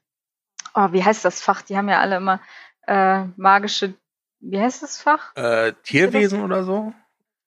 [0.74, 1.62] oh, wie heißt das Fach?
[1.62, 2.40] Die haben ja alle immer
[2.86, 3.94] äh, magische,
[4.40, 5.34] wie heißt das Fach?
[5.34, 6.92] Äh, Tierwesen oder so?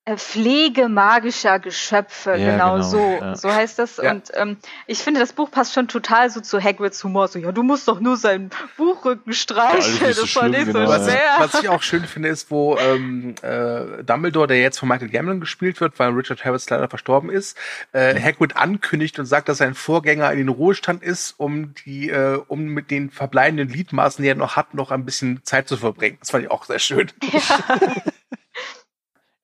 [0.09, 3.35] Äh, Pflege magischer Geschöpfe, ja, genau, genau, so, ja.
[3.35, 3.97] so heißt das.
[3.97, 4.11] Ja.
[4.11, 7.27] Und ähm, ich finde, das Buch passt schon total so zu Hagrids Humor.
[7.27, 9.99] So, ja, du musst doch nur seinen Buchrücken streicheln.
[9.99, 10.87] das, das war nicht genau.
[10.87, 11.19] so schwer.
[11.37, 15.09] Was, was, ich auch schön finde, ist, wo ähm, äh, Dumbledore, der jetzt von Michael
[15.09, 17.57] Gambon gespielt wird, weil Richard Harris leider verstorben ist,
[17.91, 22.41] äh, Hagrid ankündigt und sagt, dass sein Vorgänger in den Ruhestand ist, um die, äh,
[22.47, 26.17] um mit den verbleibenden Gliedmaßen, die er noch hat, noch ein bisschen Zeit zu verbringen.
[26.19, 27.11] Das fand ich auch sehr schön.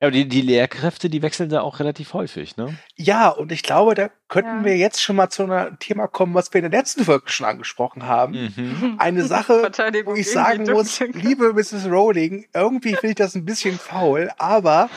[0.06, 2.78] Aber die, die Lehrkräfte, die wechseln da auch relativ häufig, ne?
[2.94, 4.64] Ja, und ich glaube, da könnten ja.
[4.64, 7.44] wir jetzt schon mal zu einem Thema kommen, was wir in der letzten Folge schon
[7.44, 8.52] angesprochen haben.
[8.56, 8.94] Mhm.
[9.00, 9.64] Eine Sache,
[10.04, 11.86] wo ich sagen muss, liebe Mrs.
[11.86, 14.90] Rowling, irgendwie finde ich das ein bisschen faul, aber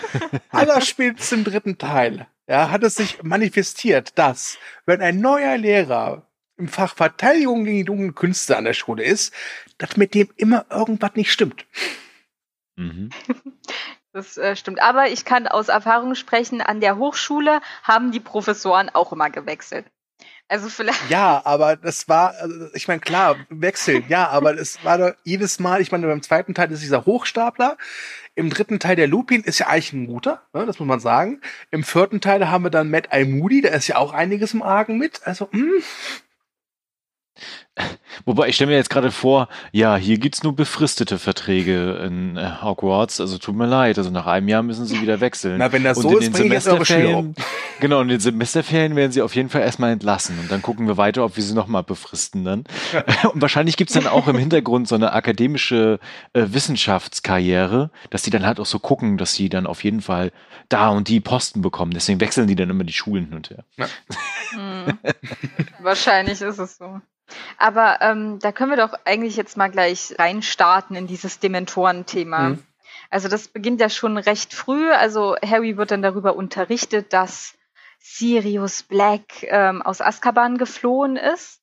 [0.52, 6.68] allerspätestens im dritten Teil ja, hat es sich manifestiert, dass, wenn ein neuer Lehrer im
[6.68, 9.34] Fach Verteidigung gegen die dunklen Künste an der Schule ist,
[9.80, 11.66] dass mit dem immer irgendwas nicht stimmt.
[12.76, 13.10] Mhm.
[14.12, 14.82] Das äh, stimmt.
[14.82, 19.86] Aber ich kann aus Erfahrung sprechen, an der Hochschule haben die Professoren auch immer gewechselt.
[20.48, 21.12] Also vielleicht.
[21.12, 25.60] Ja, aber das war, also ich meine, klar, wechseln, ja, aber es war doch jedes
[25.60, 27.78] Mal, ich meine, beim zweiten Teil ist dieser Hochstapler,
[28.34, 31.40] im dritten Teil der Lupin ist ja eigentlich ein guter, ne, das muss man sagen.
[31.70, 33.26] Im vierten Teil haben wir dann Matt I.
[33.26, 35.22] Moody, da ist ja auch einiges im Argen mit.
[35.28, 35.84] Also, mh.
[38.26, 42.52] Wobei, ich stelle mir jetzt gerade vor, ja, hier gibt's nur befristete Verträge in äh,
[42.62, 45.58] Hogwarts, also tut mir leid, also nach einem Jahr müssen sie wieder wechseln.
[45.58, 47.24] Na, wenn das und so ist, ich jetzt eure Schüler
[47.80, 50.88] Genau, und in den Semesterferien werden sie auf jeden Fall erstmal entlassen und dann gucken
[50.88, 52.64] wir weiter, ob wir sie nochmal befristen dann.
[52.92, 53.30] Ja.
[53.30, 56.00] Und wahrscheinlich gibt's dann auch im Hintergrund so eine akademische
[56.34, 60.32] äh, Wissenschaftskarriere, dass die dann halt auch so gucken, dass sie dann auf jeden Fall
[60.68, 61.92] da und die Posten bekommen.
[61.92, 63.64] Deswegen wechseln die dann immer die Schulen hin und her.
[63.78, 63.88] Ja.
[64.52, 64.98] Hm.
[65.80, 67.00] Wahrscheinlich ist es so.
[67.58, 67.69] Aber
[68.02, 72.50] ähm, da können wir doch eigentlich jetzt mal gleich reinstarten in dieses Dementoren-Thema.
[72.50, 72.64] Mhm.
[73.10, 74.92] Also das beginnt ja schon recht früh.
[74.92, 77.56] Also Harry wird dann darüber unterrichtet, dass
[78.00, 81.62] Sirius Black ähm, aus Azkaban geflohen ist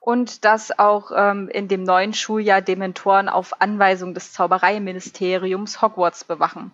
[0.00, 6.70] und dass auch ähm, in dem neuen Schuljahr Dementoren auf Anweisung des Zaubereiministeriums Hogwarts bewachen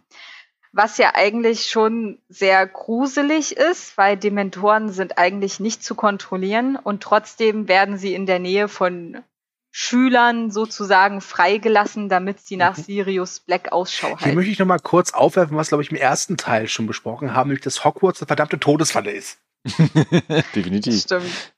[0.72, 7.02] was ja eigentlich schon sehr gruselig ist, weil Dementoren sind eigentlich nicht zu kontrollieren und
[7.02, 9.22] trotzdem werden sie in der Nähe von
[9.70, 12.82] Schülern sozusagen freigelassen, damit sie nach mhm.
[12.82, 14.24] Sirius Black Ausschau halten.
[14.24, 17.34] Hier möchte ich noch mal kurz aufwerfen, was glaube ich im ersten Teil schon besprochen
[17.34, 19.38] haben, nämlich dass Hogwarts eine verdammte Todesfalle ist.
[20.54, 21.00] Definitiv.
[21.00, 21.54] Stimmt.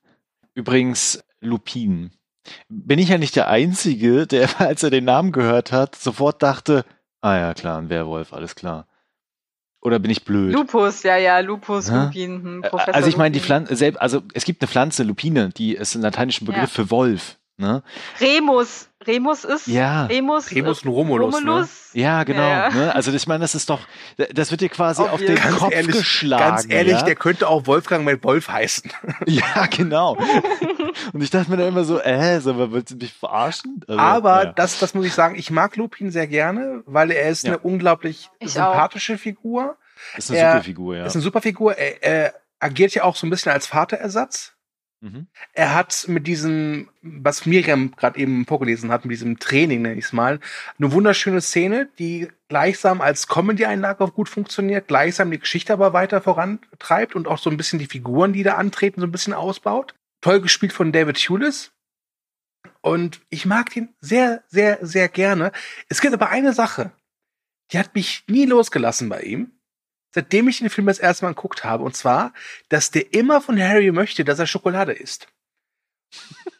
[0.53, 2.11] Übrigens Lupin.
[2.69, 6.85] Bin ich ja nicht der Einzige, der, als er den Namen gehört hat, sofort dachte,
[7.21, 8.87] ah ja, klar, ein Werwolf, alles klar.
[9.85, 10.51] Oder bin ich blöd?
[10.51, 12.05] Lupus, ja, ja, Lupus, ja?
[12.05, 15.75] Lupin, hm, Professor Also ich meine, die Pflanze, also es gibt eine Pflanze, Lupine, die
[15.75, 16.83] ist ein lateinischer Begriff ja.
[16.83, 17.37] für Wolf.
[17.57, 17.83] Ne?
[18.19, 18.89] Remus.
[19.07, 19.67] Remus ist.
[19.67, 20.07] Ja.
[20.07, 21.35] Remus, Remus und Romulus.
[21.35, 21.91] Romulus.
[21.93, 22.01] Ne?
[22.01, 22.41] Ja, genau.
[22.41, 22.69] Ja.
[22.69, 22.95] Ne?
[22.95, 23.79] Also ich meine, das ist doch,
[24.33, 26.43] das wird dir quasi auf, auf den Kopf ehrlich, geschlagen.
[26.43, 27.03] Ganz ehrlich, ja?
[27.03, 28.91] der könnte auch Wolfgang mit Wolf heißen.
[29.27, 30.17] Ja, genau.
[31.13, 33.81] und ich dachte mir dann immer so, äh, so, willst du mich verarschen?
[33.87, 34.53] Also, Aber ja.
[34.53, 38.29] das, das muss ich sagen, ich mag Lupin sehr gerne, weil er ist eine unglaublich
[38.39, 39.19] ich sympathische auch.
[39.19, 39.77] Figur.
[40.17, 41.05] Ist eine er, super Figur, ja.
[41.05, 41.77] Ist eine super Figur.
[41.77, 44.54] Er, er agiert ja auch so ein bisschen als Vaterersatz.
[45.01, 45.27] Mhm.
[45.53, 50.05] Er hat mit diesem, was Miriam gerade eben vorgelesen hat, mit diesem Training, nenne ich
[50.05, 50.39] es mal,
[50.79, 57.15] eine wunderschöne Szene, die gleichsam als Comedy-Einlage gut funktioniert, gleichsam die Geschichte aber weiter vorantreibt
[57.15, 59.93] und auch so ein bisschen die Figuren, die da antreten, so ein bisschen ausbaut.
[60.21, 61.71] Toll gespielt von David Hewlett.
[62.81, 65.51] Und ich mag den sehr, sehr, sehr gerne.
[65.87, 66.91] Es gibt aber eine Sache,
[67.71, 69.51] die hat mich nie losgelassen bei ihm
[70.15, 71.83] seitdem ich den Film das erste Mal geguckt habe.
[71.83, 72.31] Und zwar,
[72.69, 75.27] dass der immer von Harry möchte, dass er Schokolade isst.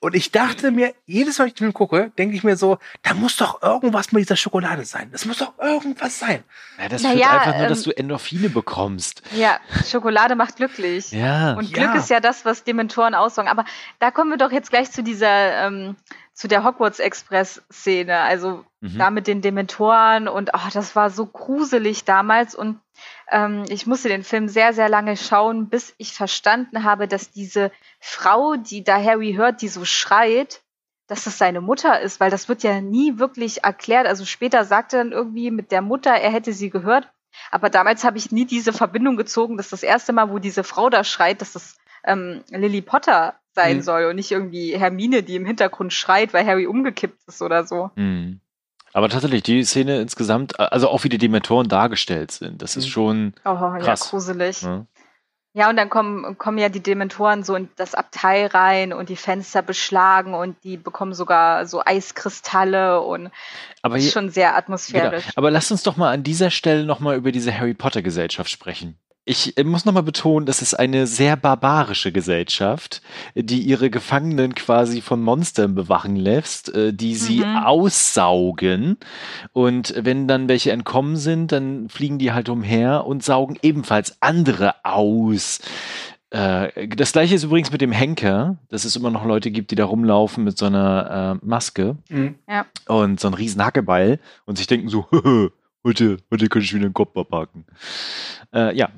[0.02, 2.80] Und ich dachte mir, jedes Mal, wenn ich den Film gucke, denke ich mir so,
[3.02, 5.10] da muss doch irgendwas mit dieser Schokolade sein.
[5.13, 6.44] Das muss doch irgendwas sein.
[6.78, 9.22] Ja, das naja, führt einfach nur, ähm, dass du Endorphine bekommst.
[9.34, 9.58] Ja,
[9.89, 11.12] Schokolade macht glücklich.
[11.12, 11.54] Ja.
[11.54, 11.96] Und Glück ja.
[11.96, 13.48] ist ja das, was Dementoren aussagen.
[13.48, 13.63] Aber
[14.00, 15.96] da kommen wir doch jetzt gleich zu dieser, ähm,
[16.34, 18.20] zu der Hogwarts Express Szene.
[18.20, 18.98] Also mhm.
[18.98, 22.80] da mit den Dementoren und oh, das war so gruselig damals und
[23.32, 27.72] ähm, ich musste den Film sehr, sehr lange schauen, bis ich verstanden habe, dass diese
[28.00, 30.62] Frau, die da Harry hört, die so schreit,
[31.08, 34.08] dass das seine Mutter ist, weil das wird ja nie wirklich erklärt.
[34.08, 37.12] Also später sagt er dann irgendwie mit der Mutter, er hätte sie gehört.
[37.52, 40.90] Aber damals habe ich nie diese Verbindung gezogen, dass das erste Mal, wo diese Frau
[40.90, 43.82] da schreit, dass das ähm, Lily Potter sein mhm.
[43.82, 47.92] soll und nicht irgendwie Hermine, die im Hintergrund schreit, weil Harry umgekippt ist oder so.
[47.96, 48.40] Mhm.
[48.96, 52.90] Aber tatsächlich, die Szene insgesamt, also auch wie die Dementoren dargestellt sind, das ist mhm.
[52.92, 54.06] schon oh, krass.
[54.06, 54.62] Ja, gruselig.
[54.62, 54.86] Ja.
[55.54, 59.18] Ja, und dann kommen, kommen ja die Dementoren so in das Abteil rein und die
[59.18, 63.32] Fenster beschlagen und die bekommen sogar so Eiskristalle und
[63.82, 64.60] Aber ist hier, schon sehr genau.
[64.60, 65.26] atmosphärisch.
[65.36, 68.98] Aber lasst uns doch mal an dieser Stelle nochmal über diese Harry Potter Gesellschaft sprechen.
[69.28, 73.02] Ich äh, muss nochmal betonen, das ist eine sehr barbarische Gesellschaft,
[73.34, 77.58] die ihre Gefangenen quasi von Monstern bewachen lässt, äh, die sie Mhm.
[77.66, 78.98] aussaugen.
[79.52, 84.76] Und wenn dann welche entkommen sind, dann fliegen die halt umher und saugen ebenfalls andere
[84.84, 85.60] aus.
[86.30, 89.76] Äh, Das gleiche ist übrigens mit dem Henker, dass es immer noch Leute gibt, die
[89.76, 92.36] da rumlaufen mit so einer Maske Mhm.
[92.88, 95.08] und so einen riesen Hackebeil und sich denken so,
[95.86, 97.65] heute, heute kann ich wieder den Kopf abhaken.
[98.54, 98.89] Äh, ja,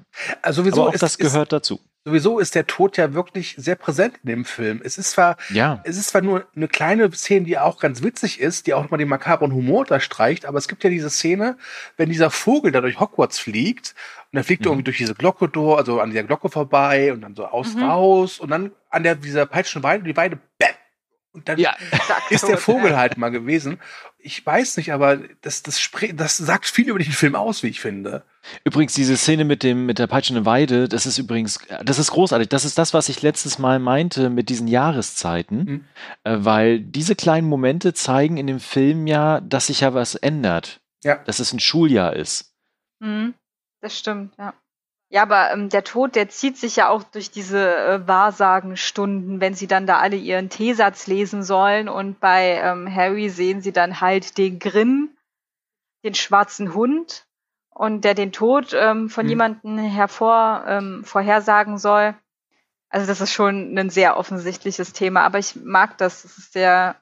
[0.41, 1.75] Also sowieso aber auch ist, das gehört dazu.
[1.75, 4.81] Ist, sowieso ist der Tod ja wirklich sehr präsent in dem Film.
[4.83, 8.39] Es ist zwar, Ja, es ist zwar nur eine kleine Szene, die auch ganz witzig
[8.39, 11.57] ist, die auch mal den makabren Humor unterstreicht, aber es gibt ja diese Szene,
[11.97, 13.93] wenn dieser Vogel da durch Hogwarts fliegt
[14.31, 14.73] und dann fliegt er Mhm.
[14.73, 17.83] irgendwie durch diese Glocke durch, also an dieser Glocke vorbei und dann so aus Mhm.
[17.83, 20.69] raus und dann an der dieser peitschenden Weide, die Weide, bäm,
[21.37, 21.75] und dann ja,
[22.29, 23.79] ist der Vogel halt mal gewesen.
[24.19, 27.79] Ich weiß nicht, aber das, das, das sagt viel über den Film aus, wie ich
[27.79, 28.23] finde.
[28.65, 32.49] übrigens diese Szene mit dem mit der peitschenden Weide, das ist übrigens, das ist großartig.
[32.49, 35.85] Das ist das, was ich letztes Mal meinte mit diesen Jahreszeiten, Mhm.
[36.23, 40.81] äh, weil diese kleinen Momente zeigen in dem Film ja, dass sich ja was ändert,
[41.03, 41.15] Ja.
[41.23, 42.53] dass es ein Schuljahr ist.
[42.99, 43.33] Mhm,
[43.81, 44.53] das stimmt, ja.
[45.09, 49.53] Ja, aber ähm, der Tod, der zieht sich ja auch durch diese äh, Wahrsagenstunden, wenn
[49.53, 54.01] sie dann da alle ihren Teesatz lesen sollen und bei ähm, Harry sehen sie dann
[54.01, 55.15] halt den Grimm,
[56.03, 57.25] den schwarzen Hund
[57.69, 59.29] und der den Tod ähm, von Mhm.
[59.29, 62.13] jemandem hervor ähm, vorhersagen soll.
[62.89, 66.23] Also das ist schon ein sehr offensichtliches Thema, aber ich mag das.
[66.23, 66.95] Das ist sehr,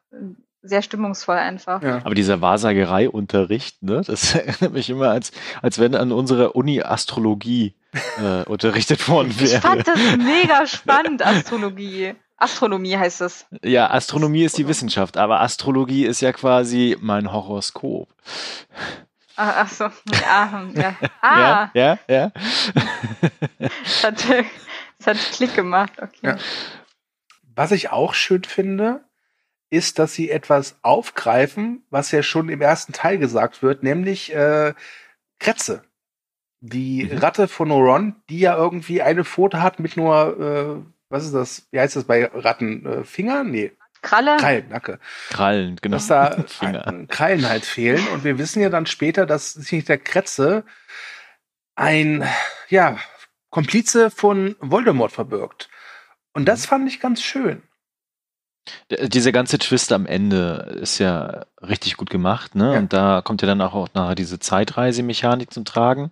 [0.68, 1.82] sehr stimmungsvoll einfach.
[1.82, 2.02] Ja.
[2.04, 7.76] Aber dieser Wahrsagerei-Unterricht, ne, das erinnert mich immer, als, als wenn an unserer Uni Astrologie
[8.22, 9.62] äh, unterrichtet worden Ich wäre.
[9.62, 12.16] fand das mega spannend, Astrologie.
[12.38, 13.46] Astronomie heißt es.
[13.64, 18.10] Ja, Astronomie ist die Wissenschaft, aber Astrologie ist ja quasi mein Horoskop.
[19.38, 20.96] Ach, ach so, ja, ja.
[21.22, 22.32] Ah, Ja, ja, ja.
[23.60, 24.26] das, hat,
[24.98, 26.18] das hat Klick gemacht, okay.
[26.24, 26.38] Ja.
[27.56, 29.02] Was ich auch schön finde,
[29.70, 34.74] ist, dass sie etwas aufgreifen, was ja schon im ersten Teil gesagt wird, nämlich äh,
[35.40, 35.84] Kretze.
[36.62, 37.18] Die Mhm.
[37.20, 41.68] Ratte von Oron, die ja irgendwie eine Pfote hat mit nur, äh, was ist das?
[41.72, 42.86] Wie heißt das bei Ratten?
[42.86, 43.44] Äh, Finger?
[43.44, 44.38] Nee, Kralle?
[44.38, 45.00] Krallen, danke.
[45.30, 45.98] Krallen, genau.
[45.98, 46.88] Dass da Finger.
[46.88, 48.08] ein- Krallen halt fehlen.
[48.10, 50.64] Und wir wissen ja dann später, dass sich hinter der Kretze
[51.76, 52.24] ein,
[52.70, 52.98] ja,
[53.50, 55.70] Komplize von Voldemort verbirgt.
[56.34, 57.62] Und das fand ich ganz schön.
[58.92, 62.74] D- Dieser ganze Twist am Ende ist ja richtig gut gemacht, ne?
[62.74, 62.80] Ja.
[62.80, 66.12] Und da kommt ja dann auch, nachher diese Zeitreisemechanik zum Tragen.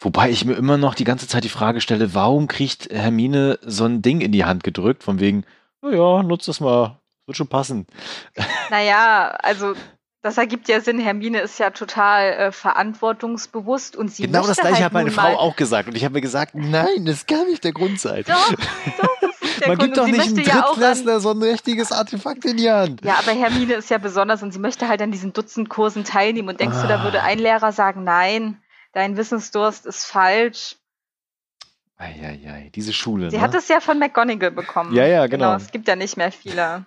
[0.00, 3.84] Wobei ich mir immer noch die ganze Zeit die Frage stelle, warum kriegt Hermine so
[3.84, 5.44] ein Ding in die Hand gedrückt, von wegen,
[5.82, 7.86] naja, nutz das mal, wird schon passen.
[8.70, 9.74] Naja, also
[10.22, 10.98] das ergibt ja Sinn.
[10.98, 15.36] Hermine ist ja total äh, verantwortungsbewusst und sie genau das gleiche halt hat meine Frau
[15.36, 15.88] auch gesagt.
[15.88, 18.24] Und ich habe mir gesagt, nein, das kann nicht der Grund sein.
[18.26, 19.30] Doch, doch,
[19.60, 22.70] der Man gibt doch nicht einem möchte ja Drittklässler so ein richtiges Artefakt in die
[22.70, 23.04] Hand.
[23.04, 26.48] Ja, aber Hermine ist ja besonders und sie möchte halt an diesen Dutzend Kursen teilnehmen.
[26.48, 27.04] Und denkst du, da Ah.
[27.04, 28.60] würde ein Lehrer sagen, nein,
[28.92, 30.76] dein Wissensdurst ist falsch.
[31.96, 33.30] Eieiei, diese Schule.
[33.30, 33.42] Sie ne?
[33.42, 34.94] hat es ja von McGonagall bekommen.
[34.94, 35.54] Ja, ja, genau.
[35.56, 36.86] Es gibt ja nicht mehr viele.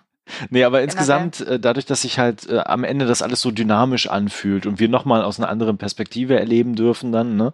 [0.50, 4.06] Nee, aber insgesamt, äh, dadurch, dass sich halt äh, am Ende das alles so dynamisch
[4.06, 7.52] anfühlt und wir nochmal aus einer anderen Perspektive erleben dürfen dann, ne,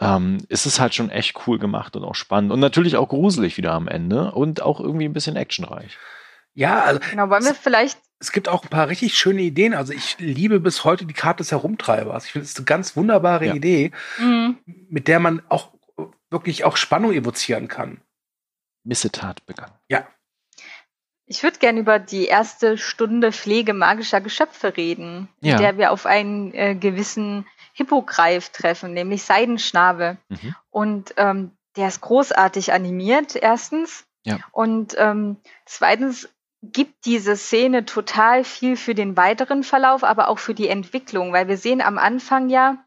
[0.00, 2.52] ähm, ist es halt schon echt cool gemacht und auch spannend.
[2.52, 5.96] Und natürlich auch gruselig wieder am Ende und auch irgendwie ein bisschen actionreich.
[6.54, 9.74] Ja, also Genau, wollen wir vielleicht, es gibt auch ein paar richtig schöne Ideen.
[9.74, 12.24] Also ich liebe bis heute die Karte des Herumtreibers.
[12.26, 13.54] Ich finde, es ist eine ganz wunderbare Ja.
[13.54, 14.54] Idee, mh,
[14.88, 15.72] mit der man auch
[16.30, 18.00] wirklich auch Spannung evozieren kann.
[18.84, 19.72] Missetat begangen.
[21.26, 25.56] ich würde gerne über die erste Stunde Pflege magischer Geschöpfe reden, Ja.
[25.56, 27.46] in der wir auf einen äh, gewissen
[27.78, 30.18] Hippogreif treffen, nämlich Seidenschnabel.
[30.28, 30.54] Mhm.
[30.70, 34.04] Und ähm, der ist großartig animiert, erstens.
[34.24, 34.38] Ja.
[34.50, 36.28] Und ähm, zweitens
[36.60, 41.46] gibt diese Szene total viel für den weiteren Verlauf, aber auch für die Entwicklung, weil
[41.46, 42.78] wir sehen am Anfang ja,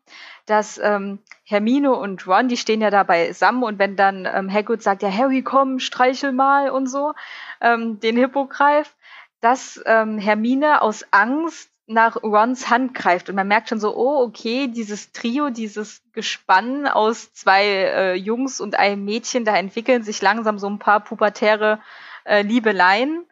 [0.46, 4.84] dass ähm, Hermine und Ron, die stehen ja da beisammen und wenn dann ähm, Hagrid
[4.84, 7.14] sagt, ja Harry, komm, streichel mal und so,
[7.62, 8.94] ähm, den Hippogreif,
[9.40, 14.24] dass ähm, Hermine aus Angst nach Rons Hand greift und man merkt schon so, oh,
[14.24, 20.22] okay, dieses Trio, dieses Gespann aus zwei äh, Jungs und einem Mädchen, da entwickeln sich
[20.22, 21.80] langsam so ein paar pubertäre
[22.24, 23.26] äh, Liebeleien.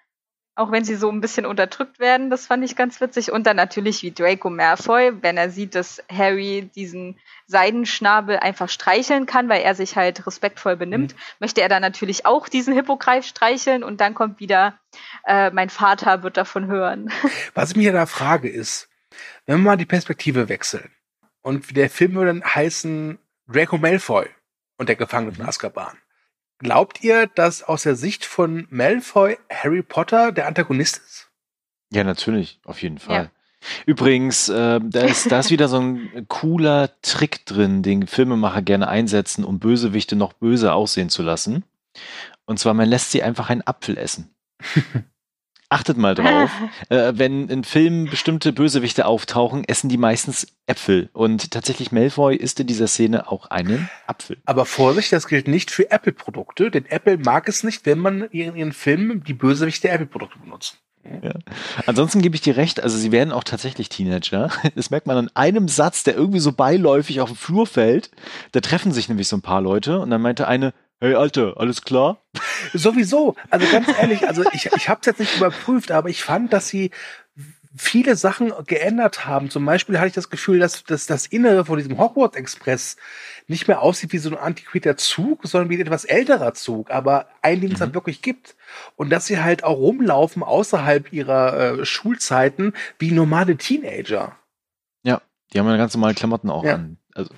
[0.59, 2.29] Auch wenn sie so ein bisschen unterdrückt werden.
[2.29, 3.31] Das fand ich ganz witzig.
[3.31, 7.17] Und dann natürlich wie Draco Malfoy, wenn er sieht, dass Harry diesen
[7.47, 11.19] Seidenschnabel einfach streicheln kann, weil er sich halt respektvoll benimmt, mhm.
[11.39, 14.77] möchte er dann natürlich auch diesen Hippogreif streicheln und dann kommt wieder,
[15.25, 17.09] äh, mein Vater wird davon hören.
[17.53, 18.89] Was ich mich ja da frage ist,
[19.45, 20.91] wenn wir mal die Perspektive wechseln
[21.41, 23.17] und der Film würde dann heißen
[23.47, 24.27] Draco Malfoy
[24.77, 25.97] und der Gefangene von Azkaban.
[26.59, 31.29] Glaubt ihr, dass aus der Sicht von Malfoy Harry Potter der Antagonist ist?
[31.91, 33.23] Ja, natürlich, auf jeden Fall.
[33.23, 33.31] Ja.
[33.85, 38.87] Übrigens, äh, da, ist, da ist wieder so ein cooler Trick drin, den Filmemacher gerne
[38.87, 41.63] einsetzen, um Bösewichte noch böse aussehen zu lassen.
[42.45, 44.33] Und zwar, man lässt sie einfach einen Apfel essen.
[45.69, 46.49] Achtet mal drauf.
[46.89, 51.09] äh, wenn in Filmen bestimmte Bösewichte auftauchen, essen die meistens Äpfel.
[51.13, 54.37] Und tatsächlich Malfoy isst in dieser Szene auch einen Apfel.
[54.45, 58.55] Aber Vorsicht, das gilt nicht für Apple-Produkte, denn Apple mag es nicht, wenn man in
[58.55, 60.79] ihren Filmen die Bösewichte Apple-Produkte benutzt.
[61.21, 61.33] Ja.
[61.85, 64.49] Ansonsten gebe ich dir recht, also sie werden auch tatsächlich Teenager.
[64.75, 68.11] Das merkt man an einem Satz, der irgendwie so beiläufig auf dem Flur fällt.
[68.51, 71.81] Da treffen sich nämlich so ein paar Leute und dann meinte eine, Hey Alter, alles
[71.81, 72.21] klar?
[72.73, 73.35] Sowieso.
[73.49, 76.67] Also ganz ehrlich, also ich, ich habe es jetzt nicht überprüft, aber ich fand, dass
[76.67, 76.91] sie
[77.75, 79.49] viele Sachen geändert haben.
[79.49, 82.97] Zum Beispiel hatte ich das Gefühl, dass, dass das Innere von diesem Hogwarts Express
[83.47, 87.27] nicht mehr aussieht wie so ein antiquierter Zug, sondern wie ein etwas älterer Zug, aber
[87.41, 88.57] ein Ding, es halt wirklich gibt.
[88.97, 94.35] Und dass sie halt auch rumlaufen außerhalb ihrer äh, Schulzeiten wie normale Teenager.
[95.03, 95.21] Ja,
[95.53, 96.75] die haben ja ganz normale Klamotten auch ja.
[96.75, 96.97] an.
[97.13, 97.33] Also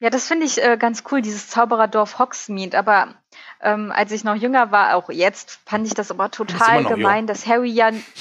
[0.00, 2.78] ja, das finde ich äh, ganz cool, dieses Zaubererdorf Hogsmeade.
[2.78, 3.14] Aber
[3.60, 7.26] ähm, als ich noch jünger war, auch jetzt, fand ich das aber total gemein, jung.
[7.26, 7.90] dass Harry ja.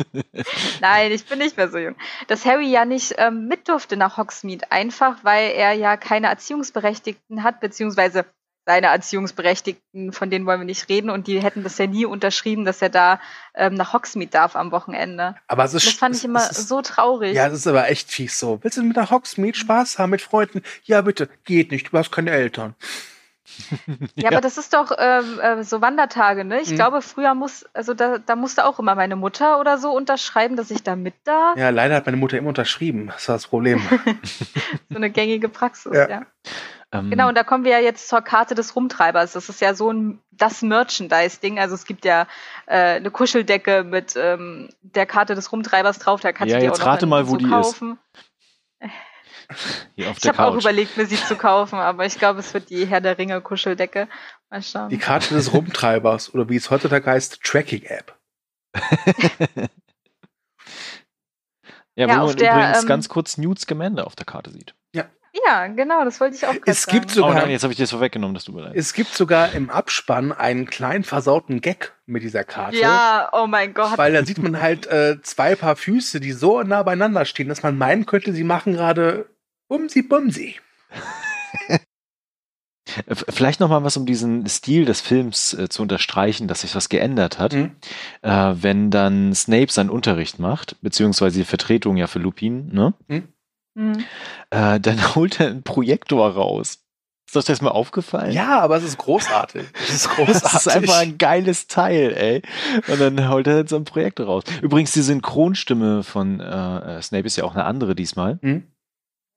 [0.80, 1.96] Nein, ich bin nicht mehr so jung.
[2.28, 7.42] Dass Harry ja nicht ähm, mit durfte nach Hogsmeade, einfach weil er ja keine Erziehungsberechtigten
[7.42, 8.24] hat, beziehungsweise
[8.68, 12.66] seine Erziehungsberechtigten, von denen wollen wir nicht reden und die hätten das ja nie unterschrieben,
[12.66, 13.18] dass er da
[13.54, 15.36] ähm, nach Hogsmeade darf am Wochenende.
[15.46, 17.34] Aber es ist, das fand ich immer ist, so traurig.
[17.34, 18.58] Ja, das ist aber echt fies so.
[18.60, 20.60] Willst du mit nach Hogsmeade Spaß haben mit Freunden?
[20.84, 22.74] Ja, bitte, geht nicht, du hast keine Eltern.
[23.70, 26.60] ja, ja, aber das ist doch ähm, äh, so Wandertage, ne?
[26.60, 26.74] Ich mhm.
[26.74, 30.70] glaube, früher muss, also da, da musste auch immer meine Mutter oder so unterschreiben, dass
[30.70, 31.56] ich da mit darf.
[31.56, 33.06] Ja, leider hat meine Mutter immer unterschrieben.
[33.06, 33.80] Das war das Problem.
[34.90, 36.08] so eine gängige Praxis, ja.
[36.08, 36.26] ja.
[36.90, 39.32] Ähm, genau, und da kommen wir ja jetzt zur Karte des Rumtreibers.
[39.32, 41.58] Das ist ja so ein das Merchandise-Ding.
[41.58, 42.26] Also es gibt ja
[42.66, 46.20] äh, eine Kuscheldecke mit ähm, der Karte des Rumtreibers drauf.
[46.20, 47.98] Da kannst ja, du dir auch noch rate mal, wo die kaufen.
[48.80, 49.88] Ist.
[49.96, 53.00] ich habe auch überlegt, mir sie zu kaufen, aber ich glaube, es wird die Herr
[53.00, 54.08] der Ringe Kuscheldecke.
[54.48, 54.88] Mal schauen.
[54.88, 58.16] Die Karte des Rumtreibers oder wie es heutzutage heißt, Tracking-App.
[58.74, 58.86] ja,
[62.06, 64.74] ja, wo man der, übrigens ähm, ganz kurz Newt Scamander auf der Karte sieht.
[65.48, 66.98] Ja, genau, das wollte ich auch es sagen.
[66.98, 69.52] Gibt sogar, oh nein, jetzt habe ich das vorweggenommen, dass du mir Es gibt sogar
[69.52, 72.76] im Abspann einen kleinen versauten Gag mit dieser Karte.
[72.76, 73.96] Ja, oh mein Gott.
[73.96, 77.62] Weil da sieht man halt äh, zwei Paar Füße, die so nah beieinander stehen, dass
[77.62, 79.30] man meinen könnte, sie machen gerade
[79.68, 80.56] Bumsi Bumsi.
[83.28, 86.90] Vielleicht noch mal was, um diesen Stil des Films äh, zu unterstreichen, dass sich was
[86.90, 87.54] geändert hat.
[87.54, 87.76] Mhm.
[88.20, 92.92] Äh, wenn dann Snape seinen Unterricht macht, beziehungsweise die Vertretung ja für Lupin, ne?
[93.06, 93.28] Mhm
[93.78, 94.04] Mhm.
[94.50, 96.84] Äh, dann holt er einen Projektor raus.
[97.28, 98.32] Ist euch das mal aufgefallen?
[98.32, 99.66] Ja, aber es ist großartig.
[99.82, 100.42] Es ist großartig.
[100.42, 102.42] Das ist einfach ein geiles Teil, ey.
[102.90, 104.44] Und dann holt er so ein Projektor raus.
[104.62, 108.38] Übrigens, die Synchronstimme von äh, Snape ist ja auch eine andere diesmal.
[108.40, 108.64] Mhm.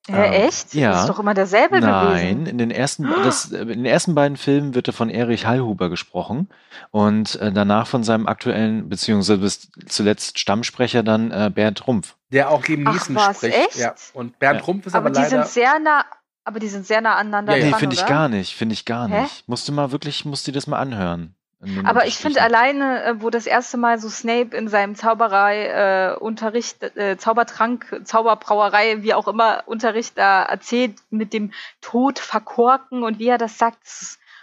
[0.07, 0.73] Ja, ähm, echt?
[0.73, 0.91] Ja.
[0.91, 2.45] Das ist doch immer derselbe Nein, gewesen.
[2.47, 6.49] in den ersten, das, in den ersten beiden Filmen wird er von Erich Hallhuber gesprochen
[6.89, 12.15] und äh, danach von seinem aktuellen, beziehungsweise bis zuletzt Stammsprecher dann äh, Bernd Rumpf.
[12.31, 13.55] Der auch Liam Neeson Ach, spricht.
[13.55, 13.75] Echt?
[13.75, 13.93] Ja.
[14.13, 14.65] Und Bernd ja.
[14.65, 15.43] Rumpf ist aber, aber die leider...
[15.43, 16.05] sind sehr nah,
[16.45, 19.07] aber die sind sehr nah aneinander ja, Nee, finde ich gar nicht, finde ich gar
[19.07, 19.21] Hä?
[19.21, 19.47] nicht.
[19.47, 21.35] Musst du mal wirklich, musst du das mal anhören.
[21.83, 27.11] Aber ich finde alleine, äh, wo das erste Mal so Snape in seinem Zauberei-Unterricht, äh,
[27.11, 33.27] äh, Zaubertrank, Zauberbrauerei, wie auch immer, Unterricht da erzählt mit dem Tod verkorken und wie
[33.27, 33.79] er das sagt.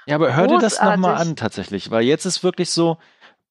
[0.07, 2.98] Ja, aber hör dir das nochmal an tatsächlich, weil jetzt ist wirklich so,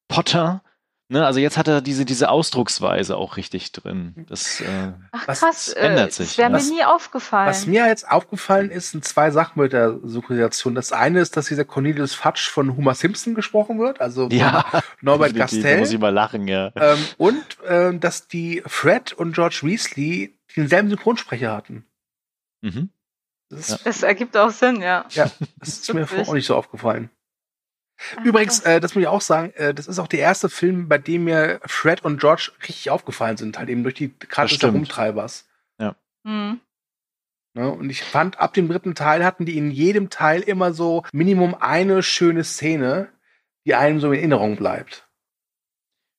[0.08, 0.62] Potter
[1.10, 4.26] Ne, also jetzt hat er diese, diese Ausdrucksweise auch richtig drin.
[4.28, 6.36] Das, äh, Ach, krass, ändert sich.
[6.36, 7.48] Das wäre mir nie aufgefallen.
[7.48, 10.74] Was mir jetzt aufgefallen ist, sind zwei Sachen mit der Synchronisation.
[10.74, 14.66] Das eine ist, dass dieser Cornelius Fudge von Homer Simpson gesprochen wird, also ja,
[15.00, 15.62] Norbert Gastel.
[15.62, 16.72] Da muss ich mal lachen, ja.
[16.76, 21.86] Ähm, und äh, dass die Fred und George Weasley denselben Synchronsprecher hatten.
[22.60, 22.90] Mhm.
[23.48, 25.06] Das, das ergibt auch Sinn, ja.
[25.12, 27.08] Ja, das ist mir vorher auch nicht so aufgefallen.
[28.24, 30.98] Übrigens, äh, das muss ich auch sagen, äh, das ist auch der erste Film, bei
[30.98, 35.46] dem mir Fred und George richtig aufgefallen sind, halt eben durch die Karte des Herumtreibers.
[35.80, 35.94] Ja.
[36.24, 36.60] Mhm.
[37.54, 41.02] Ne, und ich fand, ab dem dritten Teil hatten die in jedem Teil immer so
[41.12, 43.08] Minimum eine schöne Szene,
[43.66, 45.08] die einem so in Erinnerung bleibt.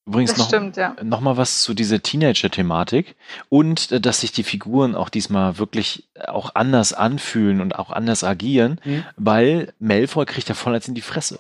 [0.06, 0.96] Übrigens Das noch, stimmt, ja.
[1.04, 3.16] noch mal was zu dieser Teenager-Thematik
[3.48, 8.24] und äh, dass sich die Figuren auch diesmal wirklich auch anders anfühlen und auch anders
[8.24, 9.06] agieren, Mhm.
[9.18, 11.40] weil Malfoy kriegt ja voll als in die Fresse.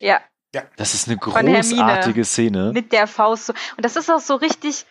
[0.00, 0.20] Ja,
[0.76, 2.72] Das ist eine großartige Szene.
[2.72, 3.46] mit der Faust.
[3.46, 3.52] So.
[3.76, 4.84] Und das ist auch so richtig,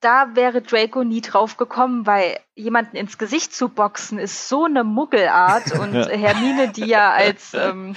[0.00, 4.84] da wäre Draco nie drauf gekommen, weil jemanden ins Gesicht zu boxen ist so eine
[4.84, 5.72] Muggelart.
[5.80, 6.08] Und Ja.
[6.08, 7.96] Hermine, die ja als, ähm,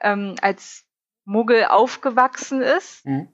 [0.00, 0.84] ähm, als
[1.24, 3.28] Muggel aufgewachsen ist, Mhm.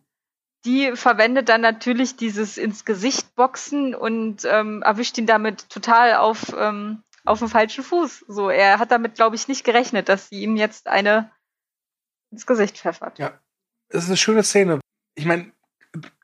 [0.65, 6.55] die verwendet dann natürlich dieses ins Gesicht boxen und ähm, erwischt ihn damit total auf,
[6.59, 8.25] ähm, auf dem falschen Fuß.
[8.29, 11.31] So, er hat damit, glaube ich, nicht gerechnet, dass sie ihm jetzt eine
[12.35, 13.19] ins Gesicht pfeffert.
[13.19, 13.39] Ja.
[13.89, 14.81] Das ist eine schöne Szene.
[15.15, 15.53] Ich meine,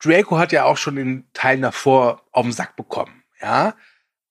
[0.02, 3.74] Draco hat ja auch schon in Teilen davor auf den Sack bekommen, ja.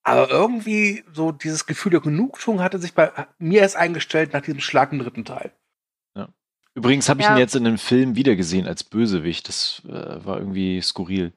[0.03, 4.59] Aber irgendwie so dieses Gefühl der Genugtuung hatte sich bei mir erst eingestellt nach diesem
[4.59, 5.51] Schlag im dritten Teil.
[6.75, 7.35] Übrigens habe ich Ja.
[7.35, 9.47] ihn jetzt in einem Film wiedergesehen als Bösewicht.
[9.49, 11.33] Das äh, war irgendwie skurril.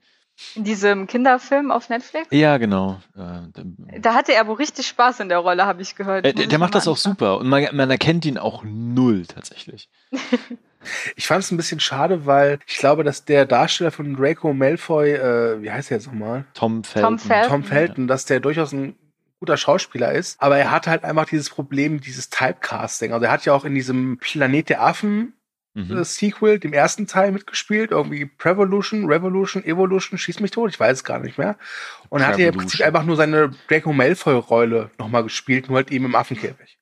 [0.56, 2.28] In diesem Kinderfilm auf Netflix.
[2.30, 3.00] Ja, genau.
[3.16, 6.24] Äh, Da hatte er wohl richtig Spaß in der Rolle, habe ich gehört.
[6.26, 9.88] äh, der, der macht das auch super und man, man erkennt ihn auch null tatsächlich.
[11.14, 15.12] Ich fand es ein bisschen schade, weil ich glaube, dass der Darsteller von Draco Malfoy,
[15.12, 16.44] äh, wie heißt er jetzt nochmal?
[16.54, 17.10] Tom Felton.
[17.10, 17.48] Tom Felton.
[17.50, 18.96] Tom Felton, dass der durchaus ein
[19.38, 23.12] guter Schauspieler ist, aber er hat halt einfach dieses Problem, dieses Typecasting.
[23.12, 25.34] Also er hat ja auch in diesem Planet der Affen
[25.74, 25.96] Mhm.
[25.98, 30.98] äh, Sequel, dem ersten Teil mitgespielt, irgendwie Prevolution, Revolution, Evolution, schieß mich tot, ich weiß
[30.98, 31.56] es gar nicht mehr.
[32.10, 35.90] Und er hat ja im Prinzip einfach nur seine Draco Malfoy-Rolle nochmal gespielt, nur halt
[35.90, 36.78] eben im Affenkäfig.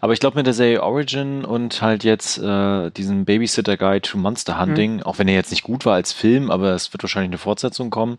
[0.00, 4.18] Aber ich glaube mit der Serie Origin und halt jetzt äh, diesen Babysitter Guide to
[4.18, 5.02] Monster Hunting, Mhm.
[5.04, 7.90] auch wenn er jetzt nicht gut war als Film, aber es wird wahrscheinlich eine Fortsetzung
[7.90, 8.18] kommen,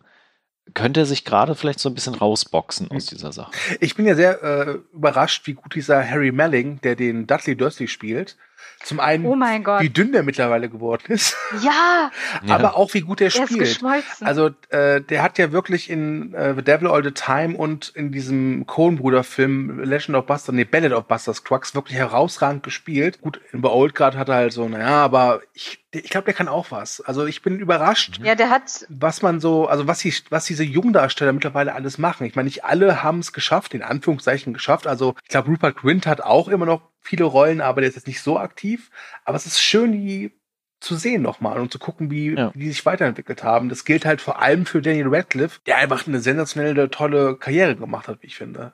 [0.73, 3.15] könnte er sich gerade vielleicht so ein bisschen rausboxen aus Mhm.
[3.15, 3.51] dieser Sache.
[3.81, 7.89] Ich bin ja sehr äh, überrascht, wie gut dieser Harry Melling, der den Dudley Dursley
[7.89, 8.37] spielt,
[8.83, 9.81] zum einen, Oh mein Gott.
[9.81, 12.11] wie dünn der mittlerweile geworden ist, Ja,
[12.43, 12.55] Ja.
[12.55, 13.59] aber auch wie gut er er ist spielt.
[13.61, 14.27] geschmolzen.
[14.27, 18.11] Also äh, der hat ja wirklich in äh, The Devil All the Time und in
[18.11, 23.21] diesem Coen-Bruder-Film Legend of Buster, nee, Ballad of Buster Scruggs wirklich herausragend gespielt.
[23.21, 26.33] Gut, in The Old Guard hat er halt so, naja, aber ich, ich glaube, der
[26.33, 27.01] kann auch was.
[27.01, 30.63] Also ich bin überrascht, ja, der hat, was man so, also was, die, was diese
[30.63, 32.25] Jungdarsteller mittlerweile alles machen.
[32.25, 34.87] Ich meine, nicht alle haben es geschafft, in Anführungszeichen geschafft.
[34.87, 38.07] Also ich glaube, Rupert Grint hat auch immer noch viele Rollen, aber der ist jetzt
[38.07, 38.89] nicht so aktiv.
[39.25, 40.31] Aber es ist schön, die
[40.79, 42.51] zu sehen nochmal und zu gucken, wie, Ja.
[42.53, 43.69] wie die sich weiterentwickelt haben.
[43.69, 48.07] Das gilt halt vor allem für Daniel Radcliff, der einfach eine sensationelle, tolle Karriere gemacht
[48.07, 48.73] hat, wie ich finde.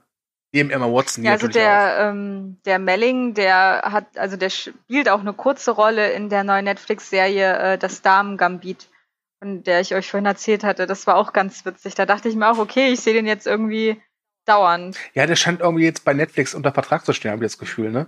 [0.52, 1.24] Neben Emma Watson.
[1.24, 6.12] ja, also der, ähm, der Melling, der hat, also der spielt auch eine kurze Rolle
[6.14, 8.90] in der neuen Netflix-Serie äh, Das Damen-Gambit,
[9.40, 10.88] von der ich euch vorhin erzählt hatte.
[10.88, 11.94] Das war auch ganz witzig.
[11.94, 14.02] Da dachte ich mir auch, okay, ich sehe den jetzt irgendwie
[14.46, 14.98] dauernd.
[15.14, 17.92] Ja, der scheint irgendwie jetzt bei Netflix unter Vertrag zu stehen, habe ich das Gefühl,
[17.92, 18.08] ne?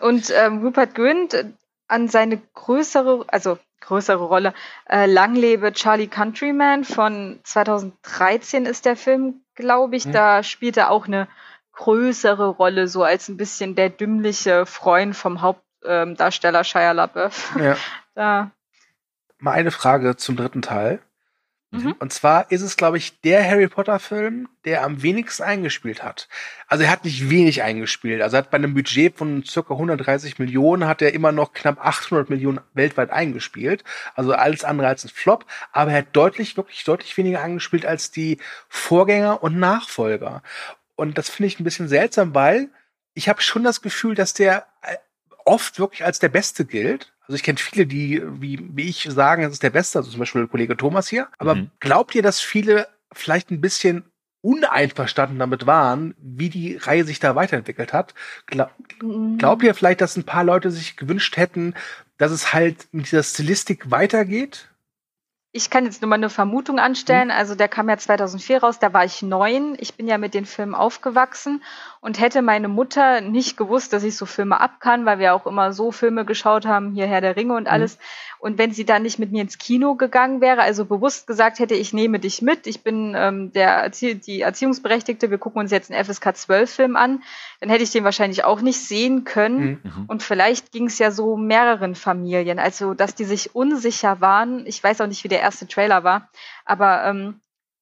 [0.00, 1.44] Und ähm, Rupert Grint äh,
[1.88, 4.54] an seine größere, also größere Rolle,
[4.88, 10.04] äh, Lang lebe Charlie Countryman von 2013 ist der Film, glaube ich.
[10.04, 10.12] Hm.
[10.12, 11.28] Da spielt er auch eine
[11.72, 17.54] größere Rolle, so als ein bisschen der dümmliche Freund vom Hauptdarsteller Shia LaBeouf.
[17.60, 17.76] Ja.
[18.14, 18.50] Da,
[19.38, 21.00] Mal eine Frage zum dritten Teil.
[21.72, 21.96] Mhm.
[21.98, 26.28] Und zwar ist es, glaube ich, der Harry Potter-Film, der am wenigsten eingespielt hat.
[26.68, 28.22] Also er hat nicht wenig eingespielt.
[28.22, 31.84] Also er hat bei einem Budget von circa 130 Millionen hat er immer noch knapp
[31.84, 33.82] 800 Millionen weltweit eingespielt.
[34.14, 35.44] Also alles andere als ein Flop.
[35.72, 38.38] Aber er hat deutlich, wirklich deutlich weniger eingespielt als die
[38.68, 40.42] Vorgänger und Nachfolger.
[40.94, 42.70] Und das finde ich ein bisschen seltsam, weil
[43.14, 44.96] ich habe schon das Gefühl, dass der äh,
[45.44, 47.12] oft wirklich als der Beste gilt.
[47.26, 50.20] Also ich kenne viele, die wie, wie ich sagen, es ist der Beste, also zum
[50.20, 51.28] Beispiel der Kollege Thomas hier.
[51.38, 51.70] Aber Mhm.
[51.80, 54.04] glaubt ihr, dass viele vielleicht ein bisschen
[54.42, 58.14] uneinverstanden damit waren, wie die Reihe sich da weiterentwickelt hat?
[58.46, 58.70] Gla
[59.38, 61.74] glaubt ihr vielleicht, dass ein paar Leute sich gewünscht hätten,
[62.16, 64.68] dass es halt mit dieser Stilistik weitergeht?
[65.56, 67.30] Ich kann jetzt nur mal eine Vermutung anstellen.
[67.30, 69.74] Also der kam ja 2004 raus, da war ich neun.
[69.80, 71.62] Ich bin ja mit den Filmen aufgewachsen
[72.02, 75.46] und hätte meine Mutter nicht gewusst, dass ich so Filme ab kann, weil wir auch
[75.46, 77.96] immer so Filme geschaut haben, hier Herr der Ringe und alles.
[78.46, 81.74] Und wenn sie dann nicht mit mir ins Kino gegangen wäre, also bewusst gesagt hätte,
[81.74, 85.90] ich nehme dich mit, ich bin ähm, der Erzie die Erziehungsberechtigte, wir gucken uns jetzt
[85.90, 87.24] einen FSK 12 Film an,
[87.58, 89.80] dann hätte ich den wahrscheinlich auch nicht sehen können.
[89.82, 89.90] Mhm.
[90.02, 90.04] Mhm.
[90.06, 94.64] Und vielleicht ging es ja so mehreren Familien, also dass die sich unsicher waren.
[94.64, 96.30] Ich weiß auch nicht, wie der erste Trailer war,
[96.64, 97.40] aber ähm,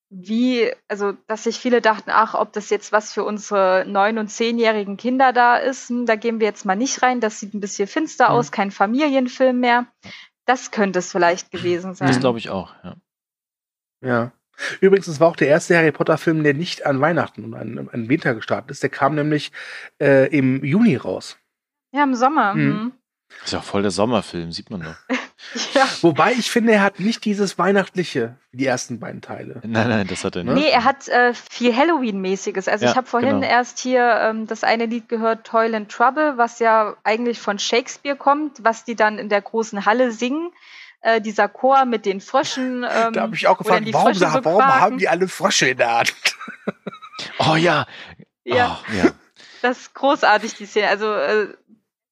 [0.08, 4.28] wie, also dass sich viele dachten, ach, ob das jetzt was für unsere neun- und
[4.28, 7.20] zehnjährigen Kinder da ist, hm, da gehen wir jetzt mal nicht rein.
[7.20, 8.34] Das sieht ein bisschen finster Mhm.
[8.36, 9.86] aus, kein Familienfilm mehr.
[10.46, 12.08] Das könnte es vielleicht gewesen sein.
[12.08, 12.96] Das glaube ich auch, ja.
[14.02, 14.32] Ja.
[14.80, 18.08] Übrigens, es war auch der erste Harry Potter-Film, der nicht an Weihnachten und an, an
[18.08, 18.82] Winter gestartet ist.
[18.82, 19.50] Der kam nämlich
[20.00, 21.38] äh, im Juni raus.
[21.92, 22.54] ja, im Sommer.
[22.54, 22.92] Mhm.
[23.44, 25.16] Ist ja auch voll der Sommerfilm, sieht man doch.
[25.74, 25.86] ja.
[26.00, 29.60] Wobei ich finde, er hat nicht dieses Weihnachtliche wie die ersten beiden Teile.
[29.64, 30.54] Nein, nein, das hat er nicht.
[30.54, 32.68] Nee, er hat äh, viel Halloween-mäßiges.
[32.68, 33.46] Also ja, ich habe vorhin genau.
[33.46, 38.16] erst hier ähm, das eine Lied gehört, Toil and Trouble, was ja eigentlich von Shakespeare
[38.16, 40.50] kommt, was die dann in der großen Halle singen.
[41.00, 42.84] Äh, dieser Chor mit den Fröschen.
[42.94, 45.98] Ähm, da habe ich auch gefragt, warum, so warum haben die alle Frösche in der
[45.98, 46.14] Hand?
[47.38, 47.86] oh ja.
[48.44, 48.80] Ja.
[48.80, 49.10] Oh, ja.
[49.62, 50.88] Das ist großartig, die Szene.
[50.88, 51.48] Also äh,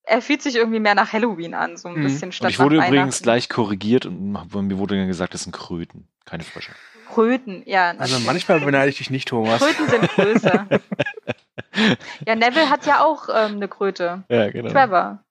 [0.05, 2.03] er fühlt sich irgendwie mehr nach Halloween an, so ein mhm.
[2.05, 5.53] bisschen statt und Ich wurde übrigens gleich korrigiert und mir wurde dann gesagt, das sind
[5.53, 6.73] Kröten, keine Frösche.
[7.13, 7.91] Kröten, ja.
[7.99, 9.61] Also manchmal beneide ich dich nicht, Thomas.
[9.61, 10.67] Kröten sind größer.
[12.27, 14.25] ja, Neville hat ja auch ähm, eine Kröte.
[14.29, 14.71] Ja, genau.
[14.71, 15.23] Trevor.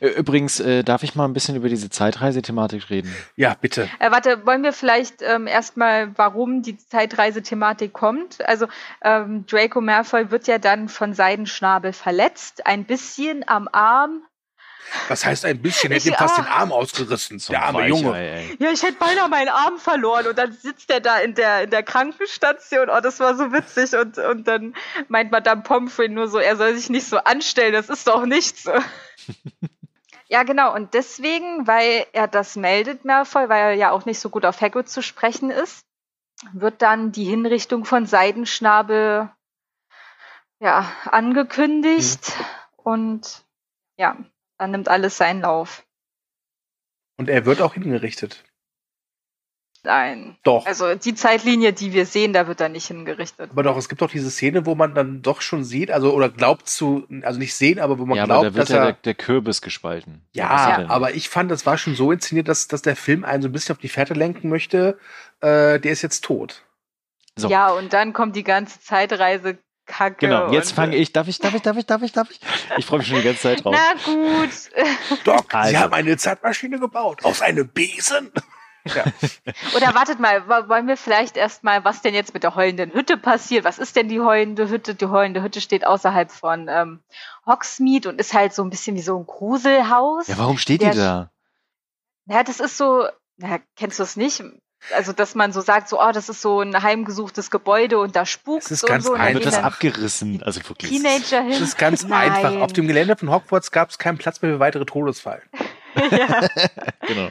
[0.00, 3.14] Übrigens, äh, darf ich mal ein bisschen über diese Zeitreisethematik reden?
[3.36, 3.88] Ja, bitte.
[3.98, 8.46] Äh, warte, wollen wir vielleicht ähm, erstmal, warum die Zeitreisethematik kommt?
[8.46, 8.66] Also
[9.02, 14.22] ähm, Draco Malfoy wird ja dann von Seidenschnabel verletzt, ein bisschen am Arm.
[15.08, 15.92] Was heißt ein bisschen?
[15.92, 18.16] Er hätte ihm fast den Arm ausgerissen, so der arme Weicher, Junge.
[18.16, 18.56] Ey.
[18.58, 21.70] Ja, ich hätte beinahe meinen Arm verloren und dann sitzt er da in der, in
[21.70, 22.88] der Krankenstation.
[22.90, 23.94] Oh, das war so witzig.
[23.94, 24.74] Und, und dann
[25.08, 28.64] meint Madame Pomfrey nur so, er soll sich nicht so anstellen, das ist doch nichts.
[30.32, 30.72] Ja, genau.
[30.72, 34.60] Und deswegen, weil er das meldet, Malfoy, weil er ja auch nicht so gut auf
[34.60, 35.84] Hagrid zu sprechen ist,
[36.52, 39.28] wird dann die Hinrichtung von Seidenschnabel
[40.60, 42.32] ja, angekündigt.
[42.38, 42.44] Mhm.
[42.76, 43.44] Und
[43.96, 44.16] ja,
[44.60, 45.84] dann nimmt alles seinen Lauf.
[47.16, 48.44] Und er wird auch hingerichtet.
[49.82, 50.36] Nein.
[50.42, 50.66] Doch.
[50.66, 53.50] Also die Zeitlinie, die wir sehen, da wird er nicht hingerichtet.
[53.52, 56.28] Aber doch, es gibt doch diese Szene, wo man dann doch schon sieht, also oder
[56.28, 58.84] glaubt zu, also nicht sehen, aber wo man ja, glaubt, aber da wird dass ja
[58.84, 60.20] der, der Kürbis gespalten.
[60.32, 63.40] Ja, ja aber ich fand, das war schon so inszeniert, dass, dass der Film einen
[63.40, 64.98] so ein bisschen auf die Fährte lenken möchte.
[65.40, 66.62] Äh, der ist jetzt tot.
[67.36, 67.48] So.
[67.48, 69.56] Ja, und dann kommt die ganze Zeitreise
[69.90, 70.26] Kacke.
[70.26, 71.12] Genau, jetzt fange ich.
[71.12, 72.40] Darf ich, darf ich, darf ich, darf ich, darf ich?
[72.76, 73.76] Ich freue mich schon die ganze Zeit drauf.
[73.76, 74.50] Na gut.
[75.24, 75.70] Doc, also.
[75.70, 77.24] Sie haben eine Zeitmaschine gebaut.
[77.24, 78.32] Aus einem Besen.
[78.94, 79.04] Ja.
[79.76, 83.62] Oder wartet mal, wollen wir vielleicht erstmal, was denn jetzt mit der heulenden Hütte passiert?
[83.62, 84.94] Was ist denn die heulende Hütte?
[84.94, 87.00] Die heulende Hütte steht außerhalb von ähm,
[87.44, 90.28] Hogsmeade und ist halt so ein bisschen wie so ein Gruselhaus.
[90.28, 91.30] Ja, warum steht die da?
[92.24, 94.42] Ja, das ist so, na, kennst du es nicht?
[94.94, 98.26] Also, dass man so sagt, so, oh, das ist so ein heimgesuchtes Gebäude und da
[98.26, 99.12] spukt es ist ganz so.
[99.12, 99.34] Einfach.
[99.34, 100.90] wird das abgerissen, also wirklich.
[100.90, 101.50] Teenager hin.
[101.50, 102.32] Das ist ganz Nein.
[102.32, 102.60] einfach.
[102.60, 105.42] Auf dem Gelände von Hogwarts gab es keinen Platz mehr für weitere Todesfallen.
[106.10, 106.48] ja.
[107.06, 107.30] genau.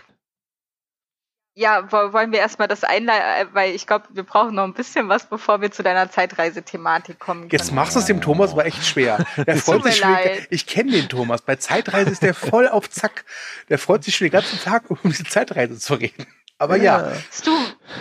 [1.59, 5.09] Ja, wollen wir erstmal das einleiten, äh, weil ich glaube, wir brauchen noch ein bisschen
[5.09, 7.41] was, bevor wir zu deiner Zeitreisethematik kommen.
[7.41, 7.51] Können.
[7.51, 9.25] Jetzt machst du es dem Thomas aber echt schwer.
[9.45, 10.15] Der freut sich schon,
[10.49, 11.41] ich kenne den Thomas.
[11.41, 13.25] Bei Zeitreise ist der voll auf Zack.
[13.67, 16.25] Der freut sich schon den ganzen Tag, um diese Zeitreise zu reden.
[16.59, 17.13] Aber ja.
[17.13, 17.17] ja.
[17.45, 17.51] Du,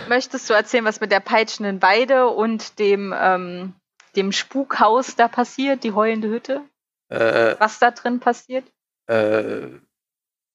[0.09, 3.73] möchtest du erzählen, was mit der peitschenden Weide und dem, ähm,
[4.15, 6.61] dem Spukhaus da passiert, die heulende Hütte?
[7.07, 8.65] Äh, was da drin passiert?
[9.07, 9.69] Äh,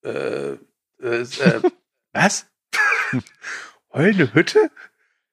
[0.04, 0.58] äh,
[1.00, 1.62] äh,
[2.12, 2.46] was?
[3.92, 4.70] heulende Hütte?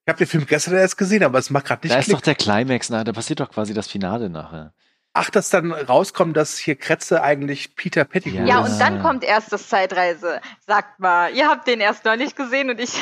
[0.06, 1.94] Ich habe den Film gestern erst gesehen, aber es macht gerade nicht.
[1.94, 2.18] Da ist Klick.
[2.18, 4.74] doch der Climax, na, da passiert doch quasi das Finale nachher.
[5.14, 8.44] Ach, dass dann rauskommt, dass hier Kretze eigentlich Peter Pettigrew ja.
[8.44, 8.50] ist.
[8.50, 10.40] Ja, und dann kommt erst das Zeitreise.
[10.66, 12.94] Sagt mal, ihr habt den erst noch nicht gesehen und ich.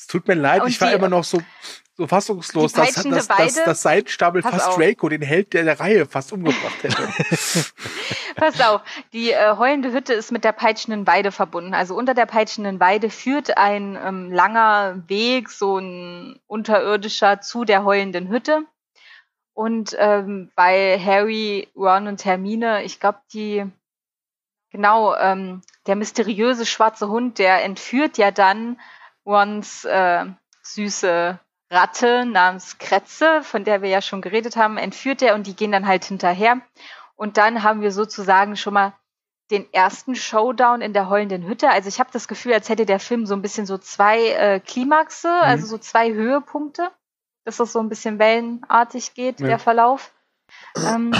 [0.00, 1.42] Es tut mir leid, und ich war die, immer noch so,
[1.96, 4.76] so fassungslos, dass, dass, dass, dass Seitenstabel fast auf.
[4.76, 7.02] Draco, den Held der, der Reihe, fast umgebracht hätte.
[8.36, 8.82] Pass auf,
[9.12, 11.74] die äh, heulende Hütte ist mit der peitschenden Weide verbunden.
[11.74, 17.82] Also unter der peitschenden Weide führt ein ähm, langer Weg, so ein unterirdischer, zu der
[17.82, 18.62] heulenden Hütte.
[19.58, 23.66] Und ähm, weil Harry, Ron und Hermine, ich glaube, die,
[24.70, 28.78] genau, ähm, der mysteriöse schwarze Hund, der entführt ja dann
[29.26, 30.26] Rons äh,
[30.62, 31.40] süße
[31.72, 35.72] Ratte namens Kretze, von der wir ja schon geredet haben, entführt er und die gehen
[35.72, 36.60] dann halt hinterher.
[37.16, 38.92] Und dann haben wir sozusagen schon mal
[39.50, 41.68] den ersten Showdown in der heulenden Hütte.
[41.68, 44.60] Also ich habe das Gefühl, als hätte der Film so ein bisschen so zwei äh,
[44.60, 45.42] Klimaxe, mhm.
[45.42, 46.92] also so zwei Höhepunkte
[47.48, 49.46] dass das so ein bisschen wellenartig geht, ja.
[49.46, 50.12] der Verlauf.
[50.76, 51.14] Ähm,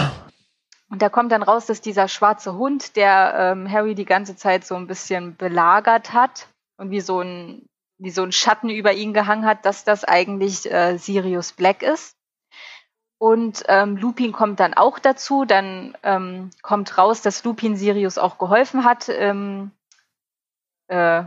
[0.90, 4.66] und da kommt dann raus, dass dieser schwarze Hund, der ähm, Harry die ganze Zeit
[4.66, 7.66] so ein bisschen belagert hat und wie so ein,
[7.96, 12.14] wie so ein Schatten über ihn gehangen hat, dass das eigentlich äh, Sirius Black ist.
[13.18, 15.46] Und ähm, Lupin kommt dann auch dazu.
[15.46, 19.70] Dann ähm, kommt raus, dass Lupin Sirius auch geholfen hat, ähm,
[20.88, 21.24] äh,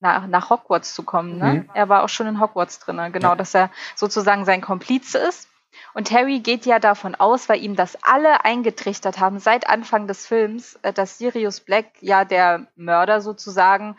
[0.00, 1.38] nach, nach Hogwarts zu kommen.
[1.38, 1.54] Ne?
[1.54, 1.70] Mhm.
[1.74, 3.36] Er war auch schon in Hogwarts drin, genau, ja.
[3.36, 5.48] dass er sozusagen sein Komplize ist.
[5.94, 10.26] Und Harry geht ja davon aus, weil ihm das alle eingetrichtert haben seit Anfang des
[10.26, 13.96] Films, äh, dass Sirius Black ja der Mörder sozusagen,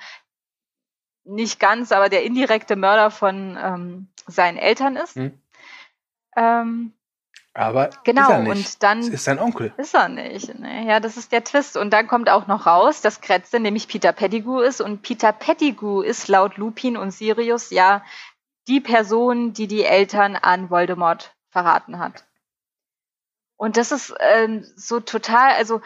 [1.24, 5.18] nicht ganz, aber der indirekte Mörder von ähm, seinen Eltern ist.
[5.18, 5.40] Mhm.
[6.36, 6.94] Ähm,
[7.54, 8.56] Aber genau, ist er nicht.
[8.56, 9.74] und dann Es ist sein Onkel.
[9.78, 10.58] ist er nicht.
[10.58, 10.88] Ne?
[10.88, 11.76] Ja, das ist der Twist.
[11.76, 14.80] Und dann kommt auch noch raus, dass Kretze nämlich Peter Pettigrew ist.
[14.80, 18.04] Und Peter Pettigrew ist laut Lupin und Sirius ja
[18.68, 22.26] die Person, die die Eltern an Voldemort verraten hat.
[23.58, 25.82] Und das ist ähm, so total, also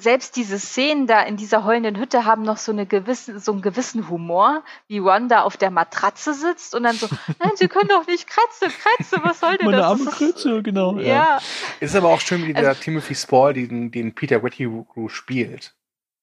[0.00, 3.62] selbst diese Szenen da in dieser heulenden Hütte haben noch so, eine gewissen, so einen
[3.62, 7.88] gewissen Humor, wie Ron da auf der Matratze sitzt und dann so, nein, Sie können
[7.88, 9.86] doch nicht Kretze, Kretze, was soll denn Meine das?
[9.86, 10.96] arme das ist, Kretze, genau.
[10.98, 11.06] Ja.
[11.06, 11.38] ja,
[11.80, 15.74] Ist aber auch schön, wie der Also- Timothy Spall den, den Peter Pettigrew spielt.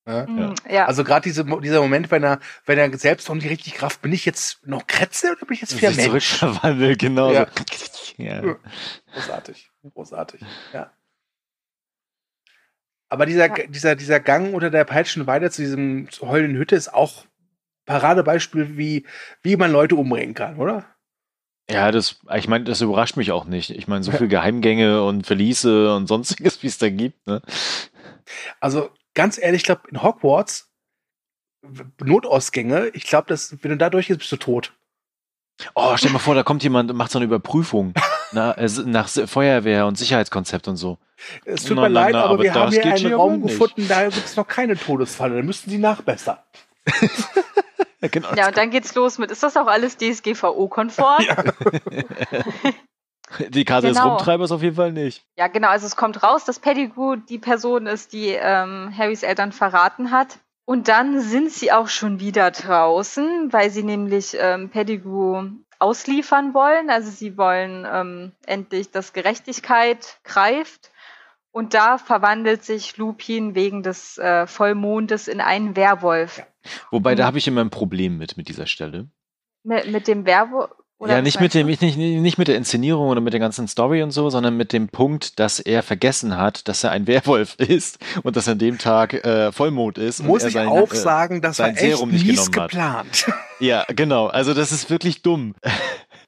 [0.07, 0.27] Ja?
[0.27, 0.85] mm, ja.
[0.85, 4.13] Also gerade diese, dieser Moment, wenn er, wenn er selbst noch nicht richtig Kraft, bin
[4.13, 6.05] ich jetzt noch Kretze oder bin ich jetzt wieder Mensch?
[6.05, 7.31] zurückverwandelt, genau.
[7.31, 7.47] Ja.
[7.47, 7.63] So.
[8.23, 8.41] Ja.
[8.45, 8.55] Ja.
[9.13, 10.41] Großartig, großartig,
[10.73, 10.89] ja.
[13.09, 13.67] Aber dieser, Ja.
[13.67, 17.25] dieser, dieser Gang unter der Peitschenweide zu diesem heulenden Hütte ist auch
[17.85, 19.05] Paradebeispiel, wie,
[19.43, 20.85] wie man Leute umbringen kann, oder?
[21.69, 23.71] Ja, das, ich meine, das überrascht mich auch nicht.
[23.71, 27.25] Ich meine, so viele Geheimgänge und Verliese und sonstiges, wie es da gibt.
[27.27, 27.41] Ne?
[28.59, 30.71] Also ganz ehrlich, ich glaube, in Hogwarts
[32.03, 34.73] Notausgänge, ich glaube, dass wenn du da durchgehst, bist du tot.
[35.73, 37.93] Oh, stell dir mal vor, da kommt jemand und macht so eine Überprüfung
[38.35, 40.97] na, äh, nach Feuerwehr und Sicherheitskonzept und so.
[41.45, 43.47] Es tut Na, mir na, leid, aber, aber wir haben das hier einen Raum nicht.
[43.59, 45.37] gefunden, da gibt es noch keine Todesfalle.
[45.37, 46.37] Da müssten sie nachbessern.
[48.01, 48.33] Ja, genau.
[48.35, 51.23] ja, und dann geht's los mit, ist das auch alles DSGVO-konform?
[51.23, 51.43] Ja.
[53.49, 54.09] Die Karte des Genau.
[54.15, 55.23] Rumtreibers auf jeden Fall nicht.
[55.37, 55.69] Ja, genau.
[55.69, 60.37] Also es kommt raus, dass Pettigrew die Person ist, die ähm, Harrys Eltern verraten hat.
[60.65, 65.43] Und dann sind sie auch schon wieder draußen, weil sie nämlich ähm, Pettigrew
[65.85, 66.89] ausliefern wollen.
[66.89, 70.91] Also sie wollen ähm, endlich, dass Gerechtigkeit greift.
[71.51, 76.43] Und da verwandelt sich Lupin wegen des äh, Vollmondes in einen Werwolf.
[76.91, 77.27] Wobei, da Mhm.
[77.27, 79.07] habe ich immer ein Problem mit, mit dieser Stelle.
[79.63, 80.69] Mit, mit dem Werwolf.
[80.99, 84.03] ja, nicht mit, dem, nicht, nicht, nicht mit der Inszenierung oder mit der ganzen Story
[84.03, 87.99] und so, sondern mit dem Punkt, dass er vergessen hat, dass er ein Werwolf ist
[88.23, 90.19] und dass an dem Tag äh, Vollmond ist.
[90.19, 92.63] und Muss er ich sein, auch äh, sagen, das war echt Serum nicht mies genommen
[92.63, 92.71] hat.
[92.71, 93.25] geplant.
[93.59, 94.27] Ja, genau.
[94.27, 95.55] Also das ist wirklich dumm.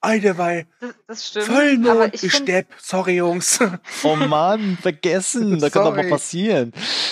[0.01, 1.45] Alter, weil Das, das stimmt.
[1.45, 2.67] Vollmond, aber ich stepp.
[2.77, 3.59] Sorry, Jungs.
[4.03, 5.59] Oh Mann, vergessen.
[5.59, 6.71] Da kann doch mal passieren.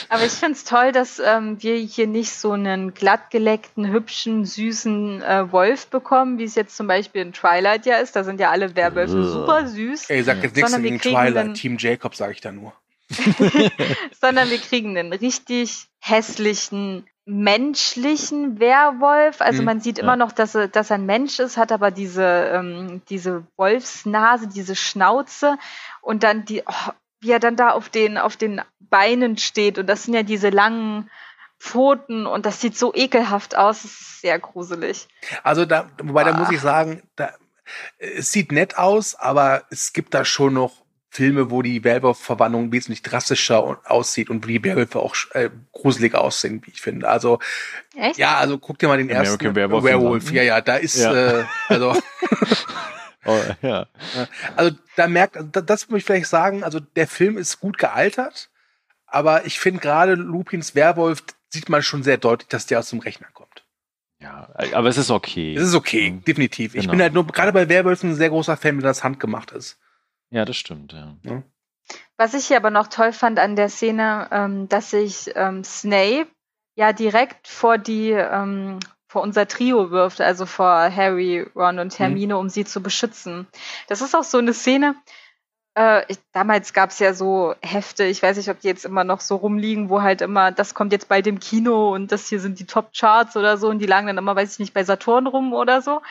[0.09, 5.21] Aber ich finde es toll, dass ähm, wir hier nicht so einen glattgeleckten, hübschen, süßen
[5.21, 8.15] äh, Wolf bekommen, wie es jetzt zum Beispiel in Twilight ja ist.
[8.15, 11.15] Da sind ja alle Werwölfe super süß, Ey, sag jetzt nichts Sondern wir gegen kriegen
[11.15, 11.53] Twilight.
[11.55, 12.73] Team Jacob sage ich da nur.
[14.21, 19.41] sondern wir kriegen einen richtig hässlichen, menschlichen Werwolf.
[19.41, 20.03] Also Mhm, man sieht ja.
[20.03, 22.23] immer noch, dass er, dass er ein Mensch ist, hat aber diese,
[22.53, 25.57] ähm, diese Wolfsnase, diese Schnauze
[26.01, 29.79] und dann die, oh, wie er dann da auf den, auf den Beinen steht.
[29.79, 31.09] Und das sind ja diese langen
[31.59, 33.81] Pfoten und das sieht so ekelhaft aus.
[33.81, 35.07] Das ist sehr gruselig.
[35.43, 36.37] Also da, wobei da Ah.
[36.37, 37.33] muss ich sagen, da,
[37.97, 40.84] es sieht nett aus, aber es gibt da schon noch
[41.15, 46.61] Filme, wo die Werwolf-Verwandlung wesentlich drastischer aussieht und wo die Werwölfe auch äh, gruseliger aussehen,
[46.65, 47.07] wie ich finde.
[47.07, 47.39] Also
[47.95, 48.17] Echt?
[48.17, 50.27] ja, also guck dir mal den American ersten Werewolf Werewolf.
[50.29, 50.35] an.
[50.35, 51.39] Ja, ja, da ist Ja.
[51.39, 51.95] Äh, also
[53.27, 53.87] Oh, ja.
[54.55, 58.51] also da merkt, da- das muss ich vielleicht sagen, also der Film ist gut gealtert,
[59.07, 62.99] aber ich finde gerade Lupins Werwolf sieht man schon sehr deutlich, dass der aus dem
[62.99, 63.63] Rechner kommt.
[64.19, 65.55] ja, aber es ist okay.
[65.55, 66.23] Es ist okay, Mhm.
[66.23, 66.75] definitiv.
[66.75, 66.91] Ich Genau.
[66.91, 69.79] bin halt nur gerade bei Werwölfen ein sehr großer Fan, wenn das handgemacht ist.
[70.35, 70.91] Ja, das stimmt.
[70.91, 71.43] Ja.
[72.17, 76.27] Was ich hier aber noch toll fand an der Szene, ähm, dass sich ähm, Snape
[76.75, 82.37] ja direkt vor die ähm, vor unser Trio wirft, also vor Harry, Ron und Hermine,
[82.37, 83.47] um sie zu beschützen.
[83.87, 84.95] Das ist auch so eine Szene.
[85.77, 89.05] Äh, ich, damals gab es ja so Hefte, ich weiß nicht, ob die jetzt immer
[89.05, 92.41] noch so rumliegen, wo halt immer, das kommt jetzt bald im Kino und das hier
[92.41, 95.27] sind die Top-Charts oder so und die lagen dann immer, weiß ich nicht, bei Saturn
[95.27, 96.01] rum oder so.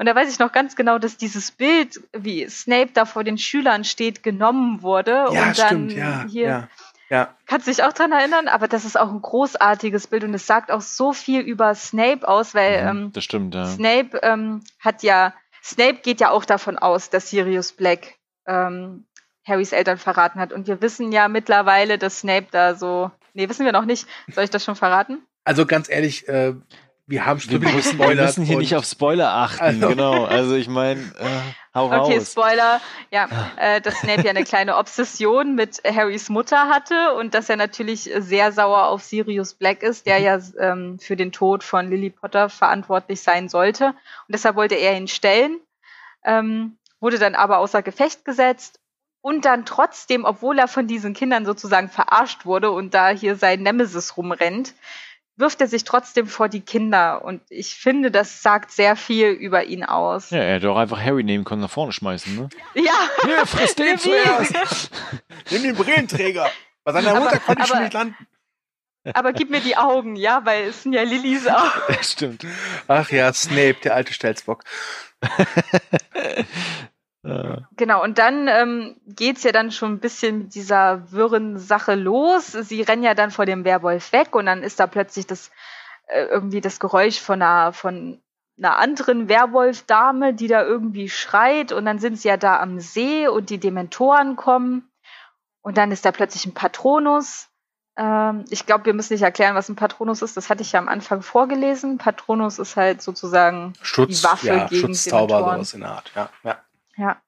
[0.00, 3.36] Und da weiß ich noch ganz genau, dass dieses Bild, wie Snape da vor den
[3.36, 5.10] Schülern steht, genommen wurde.
[5.10, 5.54] Ja, und dann
[5.90, 6.68] stimmt, ja, hier, ja,
[7.10, 7.34] ja.
[7.44, 8.48] Kannst du dich auch dran erinnern?
[8.48, 12.26] Aber das ist auch ein großartiges Bild und es sagt auch so viel über Snape
[12.26, 13.66] aus, weil Mhm, ähm, das stimmt, ja.
[13.66, 18.14] Snape ähm, hat ja, Snape geht ja auch davon aus, dass Sirius Black
[18.46, 19.04] ähm,
[19.46, 20.54] Harrys Eltern verraten hat.
[20.54, 23.10] Und wir wissen ja mittlerweile, dass Snape da so.
[23.34, 24.06] Nee, wissen wir noch nicht.
[24.32, 25.18] Soll ich das schon verraten?
[25.44, 26.54] Also ganz ehrlich, äh,
[27.10, 30.24] wir haben schon Wir müssen, wir müssen hier nicht auf Spoiler achten, Also- genau.
[30.24, 32.30] Also ich meine, äh, hau Okay, raus.
[32.32, 32.80] Spoiler.
[33.10, 37.56] Ja, äh, dass Snape ja eine kleine Obsession mit Harrys Mutter hatte und dass er
[37.56, 42.10] natürlich sehr sauer auf Sirius Black ist, der ja ähm, für den Tod von Lily
[42.10, 43.86] Potter verantwortlich sein sollte.
[43.88, 43.94] Und
[44.28, 45.58] deshalb wollte er ihn stellen,
[46.24, 48.78] ähm, wurde dann aber außer Gefecht gesetzt
[49.20, 53.62] und dann trotzdem, obwohl er von diesen Kindern sozusagen verarscht wurde und da hier sein
[53.62, 54.74] Nemesis rumrennt,
[55.40, 57.24] wirft er sich trotzdem vor die Kinder.
[57.24, 60.30] Und ich finde, das sagt sehr viel über ihn aus.
[60.30, 62.48] Ja, er hätte auch einfach Harry nehmen können, nach vorne schmeißen, ne?
[62.74, 62.92] Ja.
[63.24, 64.90] Hier, friss den zuerst.
[65.50, 66.48] Nimm den Brillenträger.
[66.84, 68.16] Bei seiner Mutter Aber- konnte ich schon aber- nicht landen.
[69.14, 71.70] Aber gib mir die Augen, ja, weil es sind ja Lillys Augen.
[72.02, 72.46] Stimmt.
[72.86, 74.62] Ach ja, Snape, der alte Stelzbock.
[77.22, 81.94] Äh, Genau, und dann ähm, geht's ja dann schon ein bisschen mit dieser wirren Sache
[81.94, 82.52] los.
[82.52, 85.50] Sie rennen ja dann vor dem Werwolf weg und dann ist da plötzlich das
[86.08, 88.20] äh, irgendwie das Geräusch von einer, von
[88.58, 93.28] einer anderen Werwolf-Dame, die da irgendwie schreit und dann sind sie ja da am See
[93.28, 94.90] und die Dementoren kommen
[95.62, 97.48] und dann ist da plötzlich ein Patronus.
[97.96, 100.36] Ähm, ich glaube, wir müssen nicht erklären, was ein Patronus ist.
[100.36, 101.98] Das hatte ich ja am Anfang vorgelesen.
[101.98, 105.56] Patronus ist halt sozusagen Schutz, Die Waffe ja, gegen Schutzzauber, Dementoren.
[105.56, 106.12] sowas in der Art.
[106.14, 106.58] Ja, ja.
[107.00, 107.20] Ja.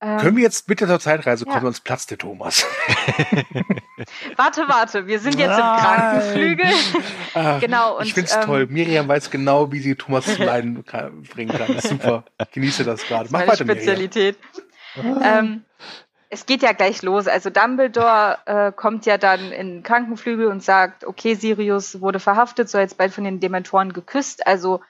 [0.00, 1.50] Ähm, Können wir jetzt bitte zur Zeitreise ja.
[1.52, 2.64] kommen, sonst platzt der Thomas.
[4.36, 5.80] Warte, warte, wir sind jetzt im Nein.
[5.80, 6.66] Krankenflügel.
[7.34, 8.66] Ah, Genau, ich und, finde es ähm, toll.
[8.68, 11.78] Miriam weiß genau, wie sie Thomas zum Leiden kann- bringen kann.
[11.80, 12.24] Super.
[12.40, 13.28] Ich genieße das gerade.
[13.32, 13.82] Mach weiter, Miriam.
[13.82, 14.38] Spezialität.
[14.96, 15.64] Ähm,
[16.30, 17.26] es geht ja gleich los.
[17.26, 22.68] Also Dumbledore äh, kommt ja dann in den Krankenflügel und sagt, okay, Sirius wurde verhaftet,
[22.68, 24.80] soll jetzt bald von den Dementoren geküsst, also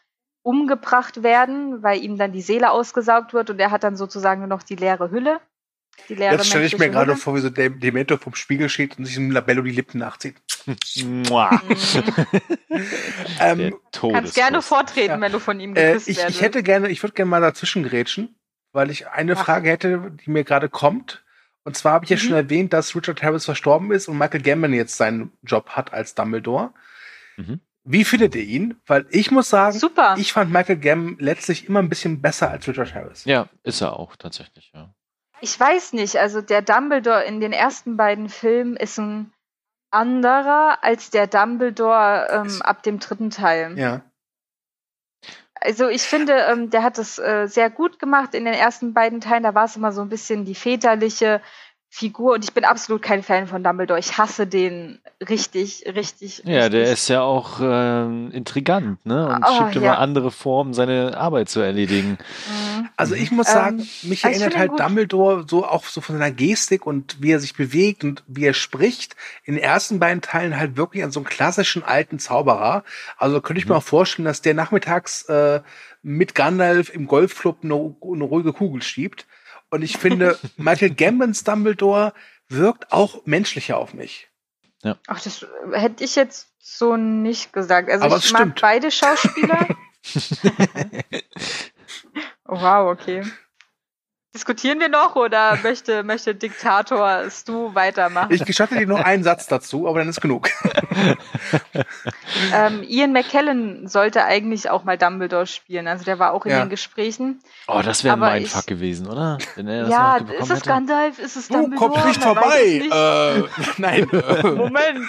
[0.49, 4.49] umgebracht werden, weil ihm dann die Seele ausgesaugt wird und er hat dann sozusagen nur
[4.49, 5.41] noch die leere Hülle.
[6.09, 8.97] Die leere Jetzt stelle ich mir gerade vor, wie so der Dementor vom Spiegel steht
[8.99, 10.37] und sich dem Labello die Lippen nachzieht.
[10.97, 11.25] Mhm.
[13.41, 15.21] Ähm, Der Kannst gerne vortreten, Ja.
[15.21, 17.41] wenn du von ihm äh, geküsst ich, werden ich hätte gerne, ich würde gerne mal
[17.41, 18.37] dazwischen grätschen,
[18.73, 19.45] weil ich eine Ach.
[19.45, 21.25] Frage hätte, die mir gerade kommt.
[21.65, 22.21] Und zwar habe ich ja Mhm.
[22.21, 26.15] schon erwähnt, dass Richard Harris verstorben ist und Michael Gambon jetzt seinen Job hat als
[26.15, 26.73] Dumbledore.
[27.37, 27.61] Mhm.
[27.91, 28.79] Wie findet ihr ihn?
[28.87, 30.15] Weil ich muss sagen, Super.
[30.19, 33.25] ich fand Michael Gambon letztlich immer ein bisschen besser als Richard Harris.
[33.25, 34.93] Ja, ist er auch tatsächlich, ja.
[35.41, 39.33] Ich weiß nicht, also der Dumbledore in den ersten beiden Filmen ist ein
[39.91, 43.79] anderer als der Dumbledore ähm, ab dem dritten Teil.
[43.79, 44.03] Ja.
[45.55, 49.23] Also ich finde, ähm, der hat es äh, sehr gut gemacht in den ersten beiden
[49.23, 49.45] Teilen.
[49.45, 51.41] Da war es immer so ein bisschen die väterliche
[51.91, 53.99] Figur und ich bin absolut kein Fan von Dumbledore.
[53.99, 56.43] Ich hasse den richtig, richtig.
[56.45, 56.93] Ja, der richtig.
[56.93, 59.27] ist ja auch ähm, intrigant, ne?
[59.27, 59.95] Und Oh, schiebt immer ja.
[59.95, 62.19] andere Formen, seine Arbeit zu erledigen.
[62.47, 62.89] Mhm.
[62.97, 64.81] Also ich muss Ähm, sagen, mich aber ich erinnert halt gut.
[64.81, 68.55] Dumbledore so auch so von seiner Gestik und wie er sich bewegt und wie er
[68.55, 72.85] spricht, in den ersten beiden Teilen halt wirklich an so einen klassischen alten Zauberer.
[73.17, 73.73] Also könnte ich Mhm.
[73.73, 75.63] mir auch vorstellen, dass der nachmittags äh,
[76.03, 79.27] mit Gandalf im Golfclub eine, eine ruhige Kugel schiebt.
[79.71, 82.13] Und ich finde, Michael Gambons Dumbledore
[82.49, 84.29] wirkt auch menschlicher auf mich.
[85.07, 87.91] Ach, das hätte ich jetzt so nicht gesagt.
[87.91, 88.61] Also Aber ich mag stimmt.
[88.61, 89.67] beide Schauspieler.
[92.45, 93.25] wow, okay.
[94.35, 98.33] Diskutieren wir noch oder möchte, möchte Diktator Stu weitermachen?
[98.33, 100.49] Ich gestatte dir noch einen Satz dazu, aber dann ist genug.
[102.55, 105.89] Ähm, Ian McKellen sollte eigentlich auch mal Dumbledore spielen.
[105.89, 106.61] Also der war auch in Ja.
[106.61, 107.41] den Gesprächen.
[107.67, 109.39] Oh, das wäre ein Aber Mindfuck ich- gewesen, oder?
[109.55, 110.63] Wenn er das ja, ist es.
[110.63, 111.19] Gandalf?
[111.19, 111.91] Ist es Du Dumbledore?
[111.93, 112.63] kommst nicht Man vorbei.
[112.83, 112.93] nicht.
[112.93, 113.43] Äh,
[113.79, 114.09] nein.
[114.57, 115.09] Moment.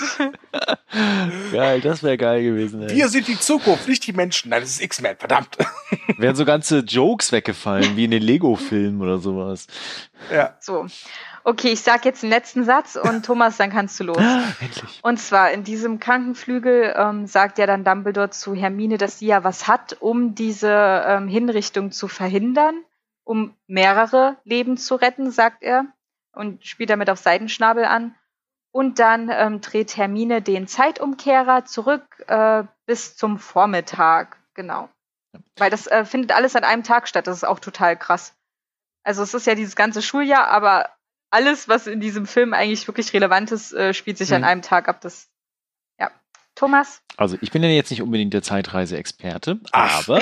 [1.52, 2.82] Geil, das wäre geil gewesen.
[2.82, 2.96] Ey.
[2.96, 4.50] wir sind die Zukunft, nicht die Menschen.
[4.50, 5.58] Nein, das ist X-Men, verdammt.
[6.18, 9.68] Wären so ganze Jokes weggefallen, wie in den Lego-Filmen oder sowas.
[10.32, 10.56] ja.
[10.60, 10.88] So.
[11.44, 14.18] Okay, ich sag jetzt den letzten Satz und Thomas, dann kannst du los.
[14.18, 15.00] Endlich.
[15.02, 19.44] Und zwar in diesem Krankenflügel ähm, sagt ja dann Dumbledore zu Hermine, dass sie ja
[19.44, 20.70] was hat, um diese
[21.08, 22.84] ähm, Hinrichtung zu verhindern,
[23.24, 25.86] um mehrere Leben zu retten, sagt er
[26.34, 28.16] und spielt damit auf Seidenschnabel an.
[28.72, 34.90] Und dann ähm, dreht Hermine den Zeitumkehrer zurück äh, bis zum Vormittag, genau.
[35.58, 37.28] Weil das äh, findet alles an einem Tag statt.
[37.28, 38.34] Das ist auch total krass.
[39.04, 40.90] Also es ist ja dieses ganze Schuljahr, aber
[41.32, 44.48] alles, was in diesem Film eigentlich wirklich relevant ist, äh, spielt sich an Mhm.
[44.48, 45.02] einem Tag ab.
[45.02, 45.30] Das.
[46.60, 47.02] Thomas?
[47.16, 50.22] Also ich bin ja jetzt nicht unbedingt der Zeitreise-Experte, aber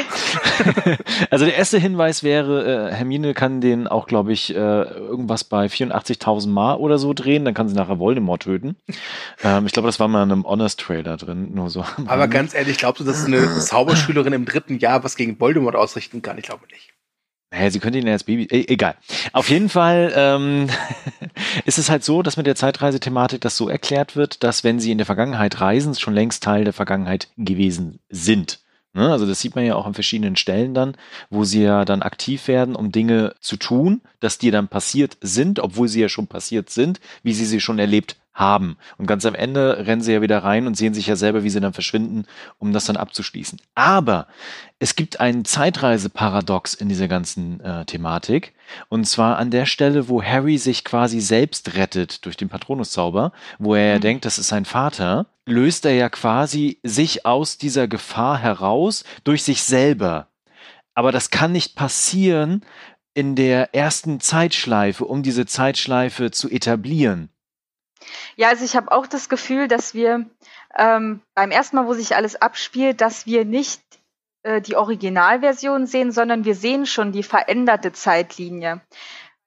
[1.32, 5.66] also der erste Hinweis wäre, äh, Hermine kann den auch, glaube ich, äh, irgendwas bei
[5.66, 8.76] 84.000 Mal oder so drehen, dann kann sie nachher Voldemort töten.
[9.44, 11.84] Ähm, ich glaube, das war mal in einem Honest-Trailer drin, nur so.
[12.06, 16.22] Aber ganz ehrlich, glaubst du, dass eine Zauberschülerin im dritten Jahr was gegen Voldemort ausrichten
[16.22, 16.38] kann?
[16.38, 16.94] Ich glaube nicht.
[17.58, 18.44] Naja, sie könnte ihn ja als Baby.
[18.52, 18.96] E egal.
[19.34, 20.68] Auf jeden Fall ähm,
[21.66, 24.92] ist es halt so, dass mit der Zeitreisethematik das so erklärt wird, dass wenn sie
[24.92, 28.60] in der Vergangenheit reisen, schon längst Teil der Vergangenheit gewesen sind.
[28.94, 29.12] Ne?
[29.12, 30.96] Also das sieht man ja auch an verschiedenen Stellen dann,
[31.32, 35.60] wo sie ja dann aktiv werden, um Dinge zu tun, dass die dann passiert sind,
[35.60, 38.78] obwohl sie ja schon passiert sind, wie sie sie schon erlebt haben.
[38.98, 41.50] Und ganz am Ende rennen sie ja wieder rein und sehen sich ja selber, wie
[41.50, 42.26] sie dann verschwinden,
[42.60, 43.60] um das dann abzuschließen.
[43.76, 44.28] Aber
[44.80, 48.54] es gibt ein Zeitreiseparadox in dieser ganzen äh, Thematik.
[48.90, 53.74] Und zwar an der Stelle, wo Harry sich quasi selbst rettet durch den Patronuszauber, wo
[53.74, 54.02] er ja mhm.
[54.02, 59.42] denkt, das ist sein Vater, löst er ja quasi sich aus dieser Gefahr heraus durch
[59.42, 60.28] sich selber.
[60.94, 62.64] Aber das kann nicht passieren
[63.16, 67.30] in der ersten Zeitschleife, um diese Zeitschleife zu etablieren.
[68.36, 70.26] Ja, also ich habe auch das Gefühl, dass wir
[70.78, 73.82] ähm, beim ersten Mal, wo sich alles abspielt, dass wir nicht
[74.44, 78.82] äh, die Originalversion sehen, sondern wir sehen schon die veränderte Zeitlinie.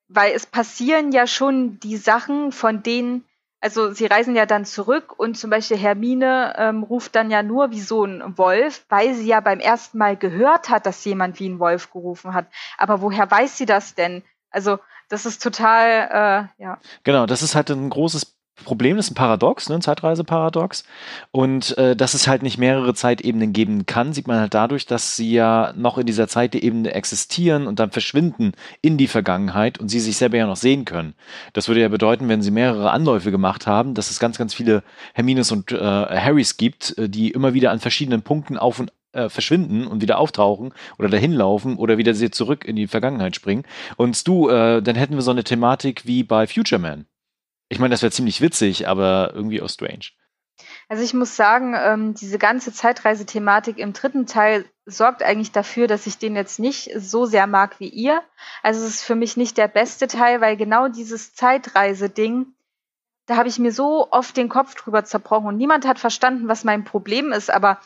[0.08, 3.24] Weil es passieren ja schon die Sachen, von denen,
[3.60, 7.70] also sie reisen ja dann zurück und zum Beispiel Hermine ähm, ruft dann ja nur
[7.70, 11.48] wie so ein Wolf, weil sie ja beim ersten Mal gehört hat, dass jemand wie
[11.48, 12.46] ein Wolf gerufen hat.
[12.76, 14.22] Aber woher weiß sie das denn?
[14.50, 16.78] Also das ist total, äh, ja.
[17.04, 20.84] Genau, das ist halt ein großes Problem, ist ein Paradox, ne, ein Zeitreiseparadox.
[21.30, 25.16] Und äh, dass es halt nicht mehrere Zeitebenen geben kann, sieht man halt dadurch, dass
[25.16, 28.52] sie ja noch in dieser Zeitebene existieren und dann verschwinden
[28.82, 31.14] in die Vergangenheit und sie sich selber ja noch sehen können.
[31.52, 34.82] Das würde ja bedeuten, wenn sie mehrere Anläufe gemacht haben, dass es ganz, ganz viele
[35.14, 39.28] Hermines und äh, Harrys gibt, äh, die immer wieder an verschiedenen Punkten auf und äh,
[39.28, 43.64] verschwinden und wieder auftauchen oder dahin laufen oder wieder sie zurück in die Vergangenheit springen.
[43.96, 47.06] Und du, äh, dann hätten wir so eine Thematik wie bei Future Man.
[47.70, 50.10] Ich meine, das wäre ziemlich witzig, aber irgendwie auch strange.
[50.88, 56.06] Also ich muss sagen, ähm, diese ganze Zeitreisethematik im dritten Teil sorgt eigentlich dafür, dass
[56.06, 58.22] ich den jetzt nicht so sehr mag wie ihr.
[58.64, 62.46] Also es ist für mich nicht der beste Teil, weil genau dieses Zeitreise-Ding,
[63.26, 66.64] da habe ich mir so oft den Kopf drüber zerbrochen und niemand hat verstanden, was
[66.64, 67.50] mein Problem ist.
[67.50, 67.78] Aber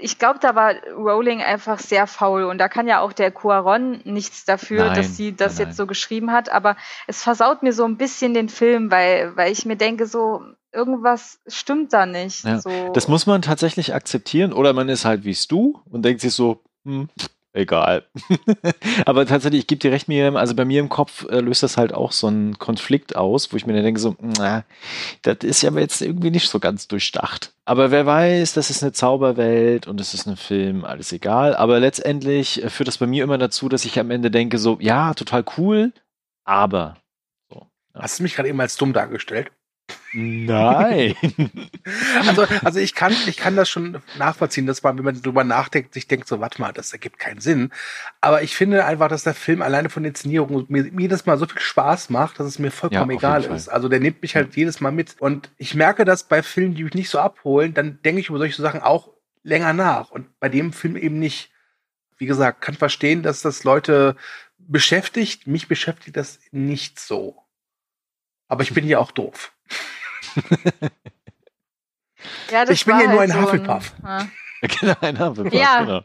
[0.00, 4.00] ich glaube, da war Rowling einfach sehr faul und da kann ja auch der Cuaron
[4.04, 6.76] nichts dafür, nein, dass sie das nein, jetzt so geschrieben hat, aber
[7.06, 10.42] es versaut mir so ein bisschen den Film, weil, weil ich mir denke, so
[10.72, 12.44] irgendwas stimmt da nicht.
[12.44, 12.90] Ja, so.
[12.92, 16.62] Das muss man tatsächlich akzeptieren oder man ist halt wie du und denkt sich so,
[16.84, 17.08] hm,
[17.54, 18.04] egal.
[19.06, 21.76] Aber tatsächlich, ich gebe dir recht, Miriam, also bei mir im Kopf äh, löst das
[21.76, 24.64] halt auch so einen Konflikt aus, wo ich mir dann denke so, na,
[25.22, 27.52] das ist ja jetzt irgendwie nicht so ganz durchdacht.
[27.64, 31.54] Aber wer weiß, das ist eine Zauberwelt und es ist ein Film, alles egal.
[31.56, 34.78] Aber letztendlich äh, führt das bei mir immer dazu, dass ich am Ende denke so,
[34.80, 35.92] ja, total cool,
[36.44, 36.96] aber.
[37.50, 38.02] So, ja.
[38.02, 39.50] Hast du mich gerade eben als dumm dargestellt?
[40.14, 41.16] Nein.
[42.26, 45.92] also, also ich kann, ich kann das schon nachvollziehen, dass man, wenn man drüber nachdenkt,
[45.92, 47.72] sich denkt, so, warte mal, das ergibt keinen Sinn.
[48.20, 51.46] Aber ich finde einfach, dass der Film alleine von der Inszenierung mir jedes Mal so
[51.46, 53.68] viel Spaß macht, dass es mir vollkommen ja, egal ist.
[53.68, 55.16] Also der nimmt mich halt jedes Mal mit.
[55.20, 58.38] Und ich merke dass bei Filmen, die mich nicht so abholen, dann denke ich über
[58.38, 59.10] solche Sachen auch
[59.42, 60.10] länger nach.
[60.10, 61.50] Und bei dem Film eben nicht.
[62.16, 64.14] Wie gesagt, kann verstehen, dass das Leute
[64.56, 65.48] beschäftigt.
[65.48, 67.42] Mich beschäftigt das nicht so.
[68.46, 69.53] Aber ich bin ja auch doof.
[72.50, 73.92] Ja, ich bin ja nur halt ein so Hufflepuff.
[74.02, 74.28] Ein, ja.
[74.80, 75.52] Genau, ein Hufflepuff.
[75.52, 76.00] Ja, genau.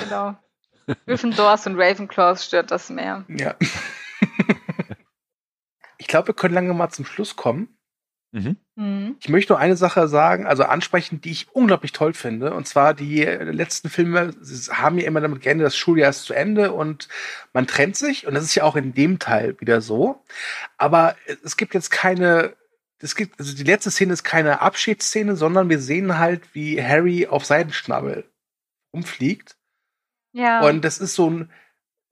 [0.00, 0.36] genau.
[1.06, 3.24] Gryffindors und Ravenclaws stört das mehr.
[3.28, 3.56] Ja.
[5.98, 7.76] ich glaube, wir können lange mal zum Schluss kommen.
[8.32, 8.56] Mhm.
[8.74, 9.16] mhm.
[9.20, 12.52] Ich möchte nur eine Sache sagen, also ansprechen, die ich unglaublich toll finde.
[12.52, 14.34] Und zwar die letzten Filme
[14.70, 17.08] haben ja immer damit geendet, das Schuljahr ist zu Ende und
[17.52, 18.26] man trennt sich.
[18.26, 20.22] Und das ist ja auch in dem Teil wieder so.
[20.76, 22.54] Aber es gibt jetzt keine
[22.98, 27.26] es gibt, also die letzte Szene ist keine Abschiedsszene, sondern wir sehen halt, wie Harry
[27.26, 28.24] auf Seidenschnabel
[28.90, 29.56] umfliegt.
[30.32, 30.66] Ja.
[30.66, 31.50] Und das ist so ein,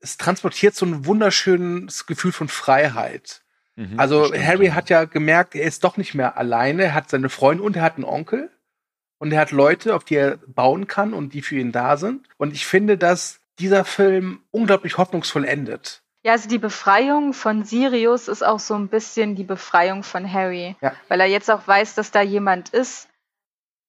[0.00, 3.42] es transportiert so ein wunderschönes Gefühl von Freiheit.
[3.76, 7.30] Mhm, also Harry hat ja gemerkt, er ist doch nicht mehr alleine, er hat seine
[7.30, 8.50] Freunde und er hat einen Onkel.
[9.18, 12.28] Und er hat Leute, auf die er bauen kann und die für ihn da sind.
[12.36, 16.03] Und ich finde, dass dieser Film unglaublich hoffnungsvoll endet.
[16.24, 20.74] Ja, also die Befreiung von Sirius ist auch so ein bisschen die Befreiung von Harry,
[20.80, 20.94] ja.
[21.08, 23.08] weil er jetzt auch weiß, dass da jemand ist,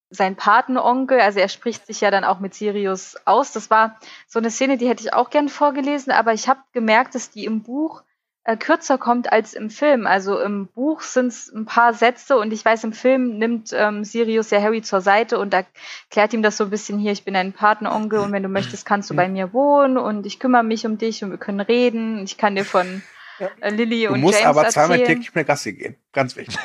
[0.10, 3.54] sein Patenonkel, also er spricht sich ja dann auch mit Sirius aus.
[3.54, 7.16] Das war so eine Szene, die hätte ich auch gern vorgelesen, aber ich habe gemerkt,
[7.16, 8.04] dass die im Buch
[8.46, 10.06] äh, kürzer kommt als im Film.
[10.06, 14.04] Also im Buch sind es ein paar Sätze und ich weiß, im Film nimmt ähm,
[14.04, 17.36] Sirius ja Harry zur Seite und erklärt ihm das so ein bisschen hier, ich bin
[17.36, 20.86] ein Patenonkel und wenn du möchtest, kannst du bei mir wohnen und ich kümmere mich
[20.86, 22.24] um dich und wir können reden.
[22.24, 23.02] Ich kann dir von
[23.40, 23.50] ja.
[23.62, 24.44] äh, Lilly und James erzählen.
[24.44, 25.96] Du musst aber zweimal täglich mehr Gassi gehen.
[26.14, 26.58] Ganz wichtig.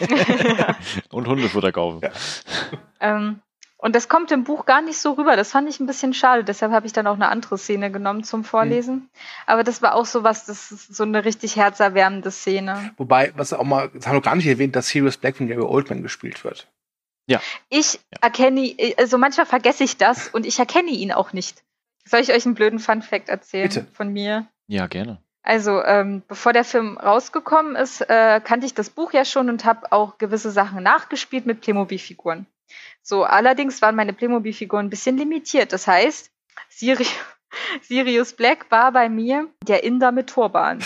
[1.10, 2.00] und Hundefutter kaufen.
[2.02, 2.10] Ja.
[3.00, 3.42] Ähm,
[3.80, 5.36] und das kommt im Buch gar nicht so rüber.
[5.36, 6.42] Das fand ich ein bisschen schade.
[6.42, 8.94] Deshalb habe ich dann auch eine andere Szene genommen zum Vorlesen.
[8.94, 9.08] Mhm.
[9.46, 12.90] Aber das war auch so was, das ist so eine richtig herzerwärmende Szene.
[12.96, 15.62] Wobei, was auch mal, das haben wir gar nicht erwähnt, dass Sirius Black von Gary
[15.62, 16.66] Oldman gespielt wird.
[17.26, 17.40] Ja.
[17.68, 18.00] Ich ja.
[18.22, 21.62] erkenne, also manchmal vergesse ich das und ich erkenne ihn auch nicht.
[22.04, 23.86] Soll ich euch einen blöden Fun Fact erzählen Bitte.
[23.92, 24.48] von mir?
[24.66, 25.22] Ja, gerne.
[25.42, 29.64] Also, ähm, bevor der Film rausgekommen ist, äh, kannte ich das Buch ja schon und
[29.64, 32.46] habe auch gewisse Sachen nachgespielt mit Playmobil-Figuren.
[33.02, 35.72] So, allerdings waren meine Playmobil-Figuren ein bisschen limitiert.
[35.72, 36.30] Das heißt,
[36.68, 37.06] Siri
[37.82, 40.84] Sirius Black war bei mir der Inder mit Turban.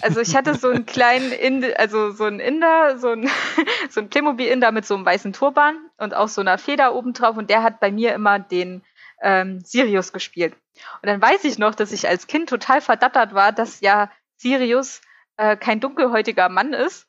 [0.00, 3.28] Also ich hatte so einen kleinen Inder, also so einen Inder, so ein,
[3.90, 7.62] so Playmobil-Inder mit so einem weißen Turban und auch so einer Feder obendrauf und der
[7.62, 8.82] hat bei mir immer den
[9.22, 10.54] ähm, Sirius gespielt.
[11.02, 15.02] Und dann weiß ich noch, dass ich als Kind total verdattert war, dass ja Sirius
[15.40, 17.06] äh, kein dunkelhäutiger Mann ist,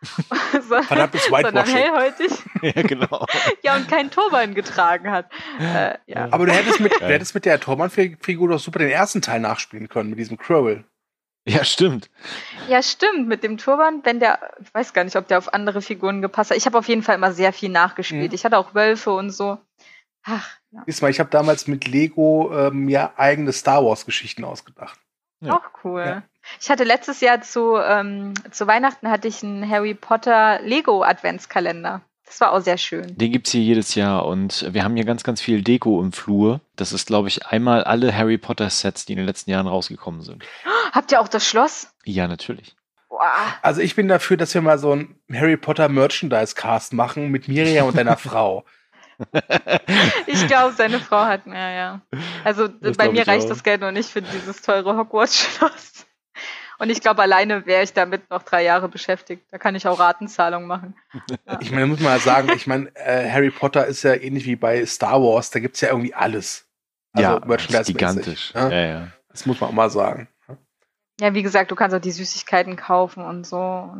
[0.62, 2.32] sondern hellhäutig.
[2.62, 3.26] ja, genau.
[3.64, 5.30] ja, und keinen Turban getragen hat.
[5.60, 6.30] Äh, ja.
[6.32, 9.90] Aber du hättest mit, du hättest mit der Turban-Figur doch super den ersten Teil nachspielen
[9.90, 10.86] können, mit diesem Crowell.
[11.46, 12.10] Ja, stimmt.
[12.70, 13.28] Ja, stimmt.
[13.28, 16.52] Mit dem Turban, wenn der, ich weiß gar nicht, ob der auf andere Figuren gepasst
[16.52, 16.58] hat.
[16.58, 18.32] Ich habe auf jeden Fall immer sehr viel nachgespielt.
[18.32, 18.36] Mhm.
[18.36, 19.58] Ich hatte auch Wölfe und so.
[20.24, 20.84] Ach, ja.
[20.88, 25.00] Diesmal, ich habe damals mit Lego ähm, mir eigene Star Wars-Geschichten ausgedacht.
[25.42, 25.56] Ja.
[25.56, 26.04] Auch cool.
[26.06, 26.24] Ja.
[26.60, 32.02] Ich hatte letztes Jahr zu, ähm, zu Weihnachten hatte ich einen Harry Potter Lego Adventskalender.
[32.32, 33.18] Das war auch sehr schön.
[33.18, 36.14] Den gibt es hier jedes Jahr und wir haben hier ganz, ganz viel Deko im
[36.14, 36.62] Flur.
[36.78, 40.22] Das ist, glaube ich, einmal alle Harry Potter Sets, die in den letzten Jahren rausgekommen
[40.22, 40.42] sind.
[40.94, 41.94] Habt ihr auch das Schloss?
[42.06, 42.74] Ja, natürlich.
[43.62, 47.50] Also ich bin dafür, dass wir mal so einen Harry Potter Merchandise Cast machen mit
[47.50, 48.64] Miriam und deiner Frau.
[50.26, 52.02] ich glaube, seine Frau hat mehr, ja.
[52.46, 53.50] Also das bei mir reicht auch.
[53.50, 56.06] das Geld noch nicht für dieses teure Hogwarts-Schloss.
[56.82, 59.44] Und ich glaube, alleine wäre ich damit noch drei Jahre beschäftigt.
[59.52, 60.96] Da kann ich auch Ratenzahlung machen.
[61.14, 61.60] Ja.
[61.62, 64.56] Ich meine, muss man mal sagen, ich meine, äh, Harry Potter ist ja ähnlich wie
[64.56, 66.68] bei Star Wars, da gibt es ja irgendwie alles.
[67.14, 68.52] Also ja, Merchandise gigantisch.
[68.56, 68.70] Ja?
[68.70, 69.08] Ja, ja.
[69.30, 70.28] Das muss man auch mal sagen.
[71.20, 73.94] Ja, wie gesagt, du kannst auch die Süßigkeiten kaufen und so.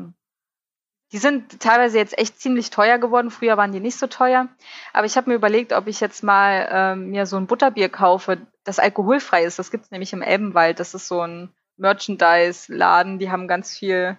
[1.12, 3.30] Die sind teilweise jetzt echt ziemlich teuer geworden.
[3.30, 4.48] Früher waren die nicht so teuer.
[4.92, 8.40] Aber ich habe mir überlegt, ob ich jetzt mal ähm, mir so ein Butterbier kaufe,
[8.64, 9.60] das alkoholfrei ist.
[9.60, 10.80] Das gibt es nämlich im Elbenwald.
[10.80, 14.18] Das ist so ein Merchandise-Laden, die haben ganz viel,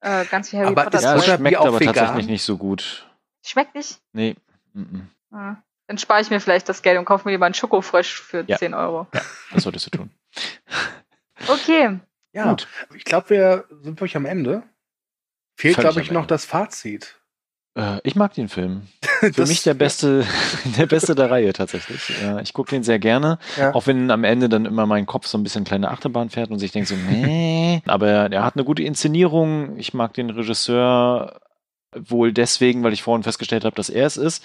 [0.00, 1.00] äh, ganz viel Harry aber Potter.
[1.00, 1.94] Ja, schmeckt aber vegan?
[1.94, 3.08] tatsächlich nicht so gut.
[3.44, 3.98] Schmeckt nicht?
[4.12, 4.36] Nee.
[4.74, 5.36] Mm -mm.
[5.36, 5.56] Ah.
[5.86, 8.58] Dann spare ich mir vielleicht das Geld und kaufe mir lieber einen Schokofresh für ja.
[8.58, 9.06] 10 Euro.
[9.14, 10.10] Ja, das solltest du tun.
[11.48, 11.98] okay.
[12.32, 12.68] Ja, Gut.
[12.94, 14.62] ich glaube, wir sind wirklich am Ende.
[15.56, 17.18] Fehlt, glaube ich, noch das Fazit.
[17.78, 18.82] Äh, ich mag den Film.
[19.32, 20.26] Für mich der beste,
[20.78, 22.12] der beste der Reihe tatsächlich.
[22.42, 23.74] Ich gucke den sehr gerne, ja.
[23.74, 26.58] auch wenn am Ende dann immer mein Kopf so ein bisschen kleine Achterbahn fährt und
[26.58, 27.80] sich denkt so, nee.
[27.86, 29.78] Aber er hat eine gute Inszenierung.
[29.78, 31.40] Ich mag den Regisseur
[31.94, 34.44] wohl deswegen, weil ich vorhin festgestellt habe, dass er es ist.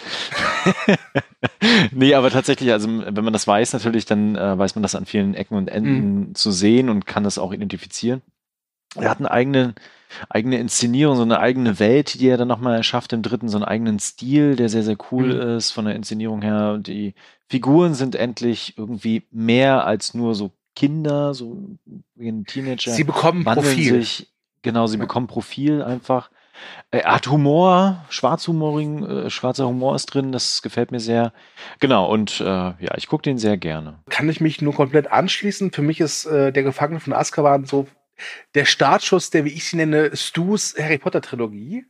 [1.92, 5.06] nee, aber tatsächlich, also wenn man das weiß natürlich, dann äh, weiß man das an
[5.06, 6.36] vielen Ecken und Enden mhm.
[6.36, 8.22] zu sehen und kann das auch identifizieren.
[8.96, 9.76] Er hat eine eigene,
[10.30, 13.66] eigene Inszenierung, so eine eigene Welt, die er dann nochmal erschafft im dritten, so einen
[13.66, 15.58] eigenen Stil, der sehr, sehr cool mhm.
[15.58, 16.74] ist von der Inszenierung her.
[16.76, 17.16] Und die
[17.50, 21.78] Figuren sind endlich irgendwie mehr als nur so Kinder, so
[22.16, 22.92] wie ein Teenager.
[22.92, 24.02] Sie bekommen Profil.
[24.02, 24.32] Sich,
[24.62, 25.04] genau, sie ja.
[25.04, 26.30] bekommen Profil einfach.
[26.92, 31.34] Er hat Humor, schwarzhumorigen, äh, schwarzer Humor ist drin, das gefällt mir sehr.
[31.80, 34.00] Genau, und äh, ja, ich gucke den sehr gerne.
[34.10, 35.72] Kann ich mich nur komplett anschließen.
[35.72, 37.88] Für mich ist äh, der Gefangene von Azkaban so
[38.56, 41.86] der Startschuss der, wie ich sie nenne, Stu's Harry Potter Trilogie.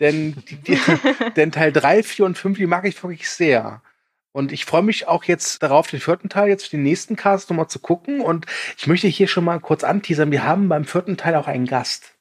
[0.00, 0.78] Denn, die, die,
[1.36, 3.82] denn Teil 3, 4 und 5, die mag ich wirklich sehr.
[4.32, 7.50] Und ich freue mich auch jetzt darauf, den vierten Teil jetzt für den nächsten Cast
[7.50, 8.20] nochmal zu gucken.
[8.20, 8.46] Und
[8.78, 12.14] ich möchte hier schon mal kurz anteasern, wir haben beim vierten Teil auch einen Gast.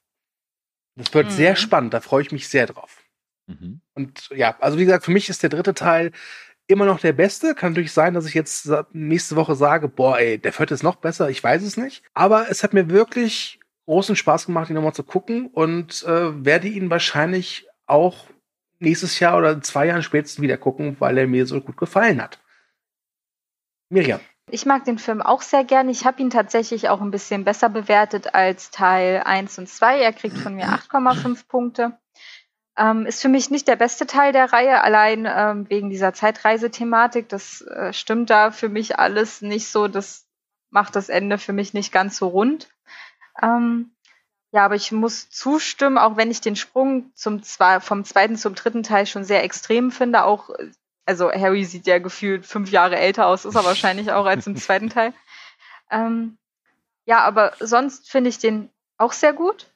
[0.96, 1.32] Das wird mhm.
[1.32, 3.04] sehr spannend, da freue ich mich sehr drauf.
[3.48, 3.82] Mhm.
[3.94, 6.12] Und ja, also wie gesagt, für mich ist der dritte Teil
[6.70, 7.56] immer noch der beste.
[7.56, 10.96] Kann natürlich sein, dass ich jetzt nächste Woche sage, boah, ey, der vierte ist noch
[10.96, 11.30] besser.
[11.30, 12.04] Ich weiß es nicht.
[12.14, 16.68] Aber es hat mir wirklich großen Spaß gemacht, ihn nochmal zu gucken und äh, werde
[16.68, 18.28] ihn wahrscheinlich auch
[18.78, 22.40] nächstes Jahr oder zwei Jahren spätestens wieder gucken, weil er mir so gut gefallen hat.
[23.90, 24.20] Miriam.
[24.52, 25.90] Ich mag den Film auch sehr gern.
[25.90, 30.00] Ich habe ihn tatsächlich auch ein bisschen besser bewertet als Teil 1 und 2.
[30.00, 31.98] Er kriegt von mir 8,5 Punkte.
[32.80, 37.28] Ähm, ist für mich nicht der beste Teil der Reihe, allein ähm, wegen dieser Zeitreisethematik.
[37.28, 39.90] Das äh, stimmt da für mich alles nicht so.
[39.90, 40.26] Das
[40.70, 42.70] macht das Ende für mich nicht ganz so rund.
[43.42, 43.92] Ähm,
[44.52, 48.56] ja, aber ich muss zustimmen, auch wenn ich den Sprung zum zwei, vom zweiten zum
[48.56, 50.24] dritten Teil schon sehr extrem finde.
[50.24, 50.50] Auch,
[51.06, 54.56] also Harry sieht ja gefühlt fünf Jahre älter aus, ist er wahrscheinlich auch als im
[54.56, 55.14] zweiten Teil.
[55.92, 56.38] Ähm,
[57.06, 59.68] ja, aber sonst finde ich den auch sehr gut.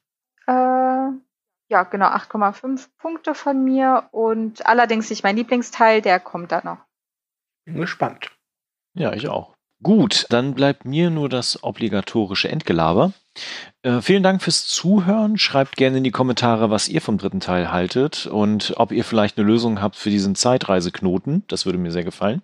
[0.47, 1.09] Äh,
[1.73, 6.77] ja, genau, 8,5 Punkte von mir und allerdings nicht mein Lieblingsteil, der kommt da noch.
[7.65, 8.29] Bin gespannt.
[8.93, 9.55] Ja, ich auch.
[9.81, 13.11] Gut, dann bleibt mir nur das obligatorische Endgelaber.
[13.81, 15.39] Äh, vielen Dank fürs Zuhören.
[15.39, 19.37] Schreibt gerne in die Kommentare, was ihr vom dritten Teil haltet und ob ihr vielleicht
[19.37, 21.43] eine Lösung habt für diesen Zeitreiseknoten.
[21.47, 22.43] Das würde mir sehr gefallen.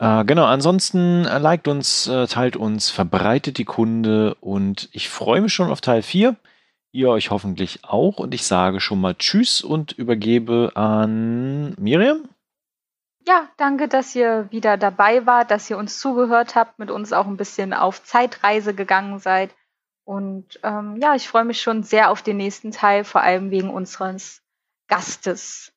[0.00, 5.40] Äh, genau, ansonsten äh, liked uns, äh, teilt uns, verbreitet die Kunde und ich freue
[5.40, 6.34] mich schon auf Teil 4.
[6.92, 12.28] Ihr euch hoffentlich auch und ich sage schon mal Tschüss und übergebe an Miriam.
[13.26, 17.26] Ja, danke, dass ihr wieder dabei wart, dass ihr uns zugehört habt, mit uns auch
[17.26, 19.54] ein bisschen auf Zeitreise gegangen seid.
[20.04, 23.70] Und ähm, ja, ich freue mich schon sehr auf den nächsten Teil, vor allem wegen
[23.70, 24.42] unseres
[24.88, 25.72] Gastes.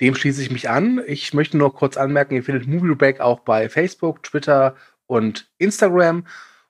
[0.00, 1.02] Dem schließe ich mich an.
[1.06, 4.76] Ich möchte nur kurz anmerken, ihr findet Movie Break auch bei Facebook, Twitter
[5.06, 6.26] und Instagram.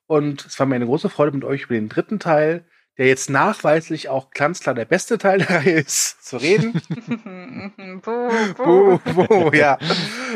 [0.07, 2.65] Und es war mir eine große Freude mit euch über den dritten Teil
[2.99, 6.73] der jetzt nachweislich auch ganz klar der beste Teil der Reihe ist, zu reden.
[8.03, 8.99] buh, buh.
[8.99, 9.79] buh, buh, ja.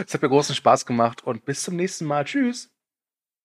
[0.06, 2.24] Es hat mir großen Spaß gemacht und bis zum nächsten Mal.
[2.24, 2.70] Tschüss.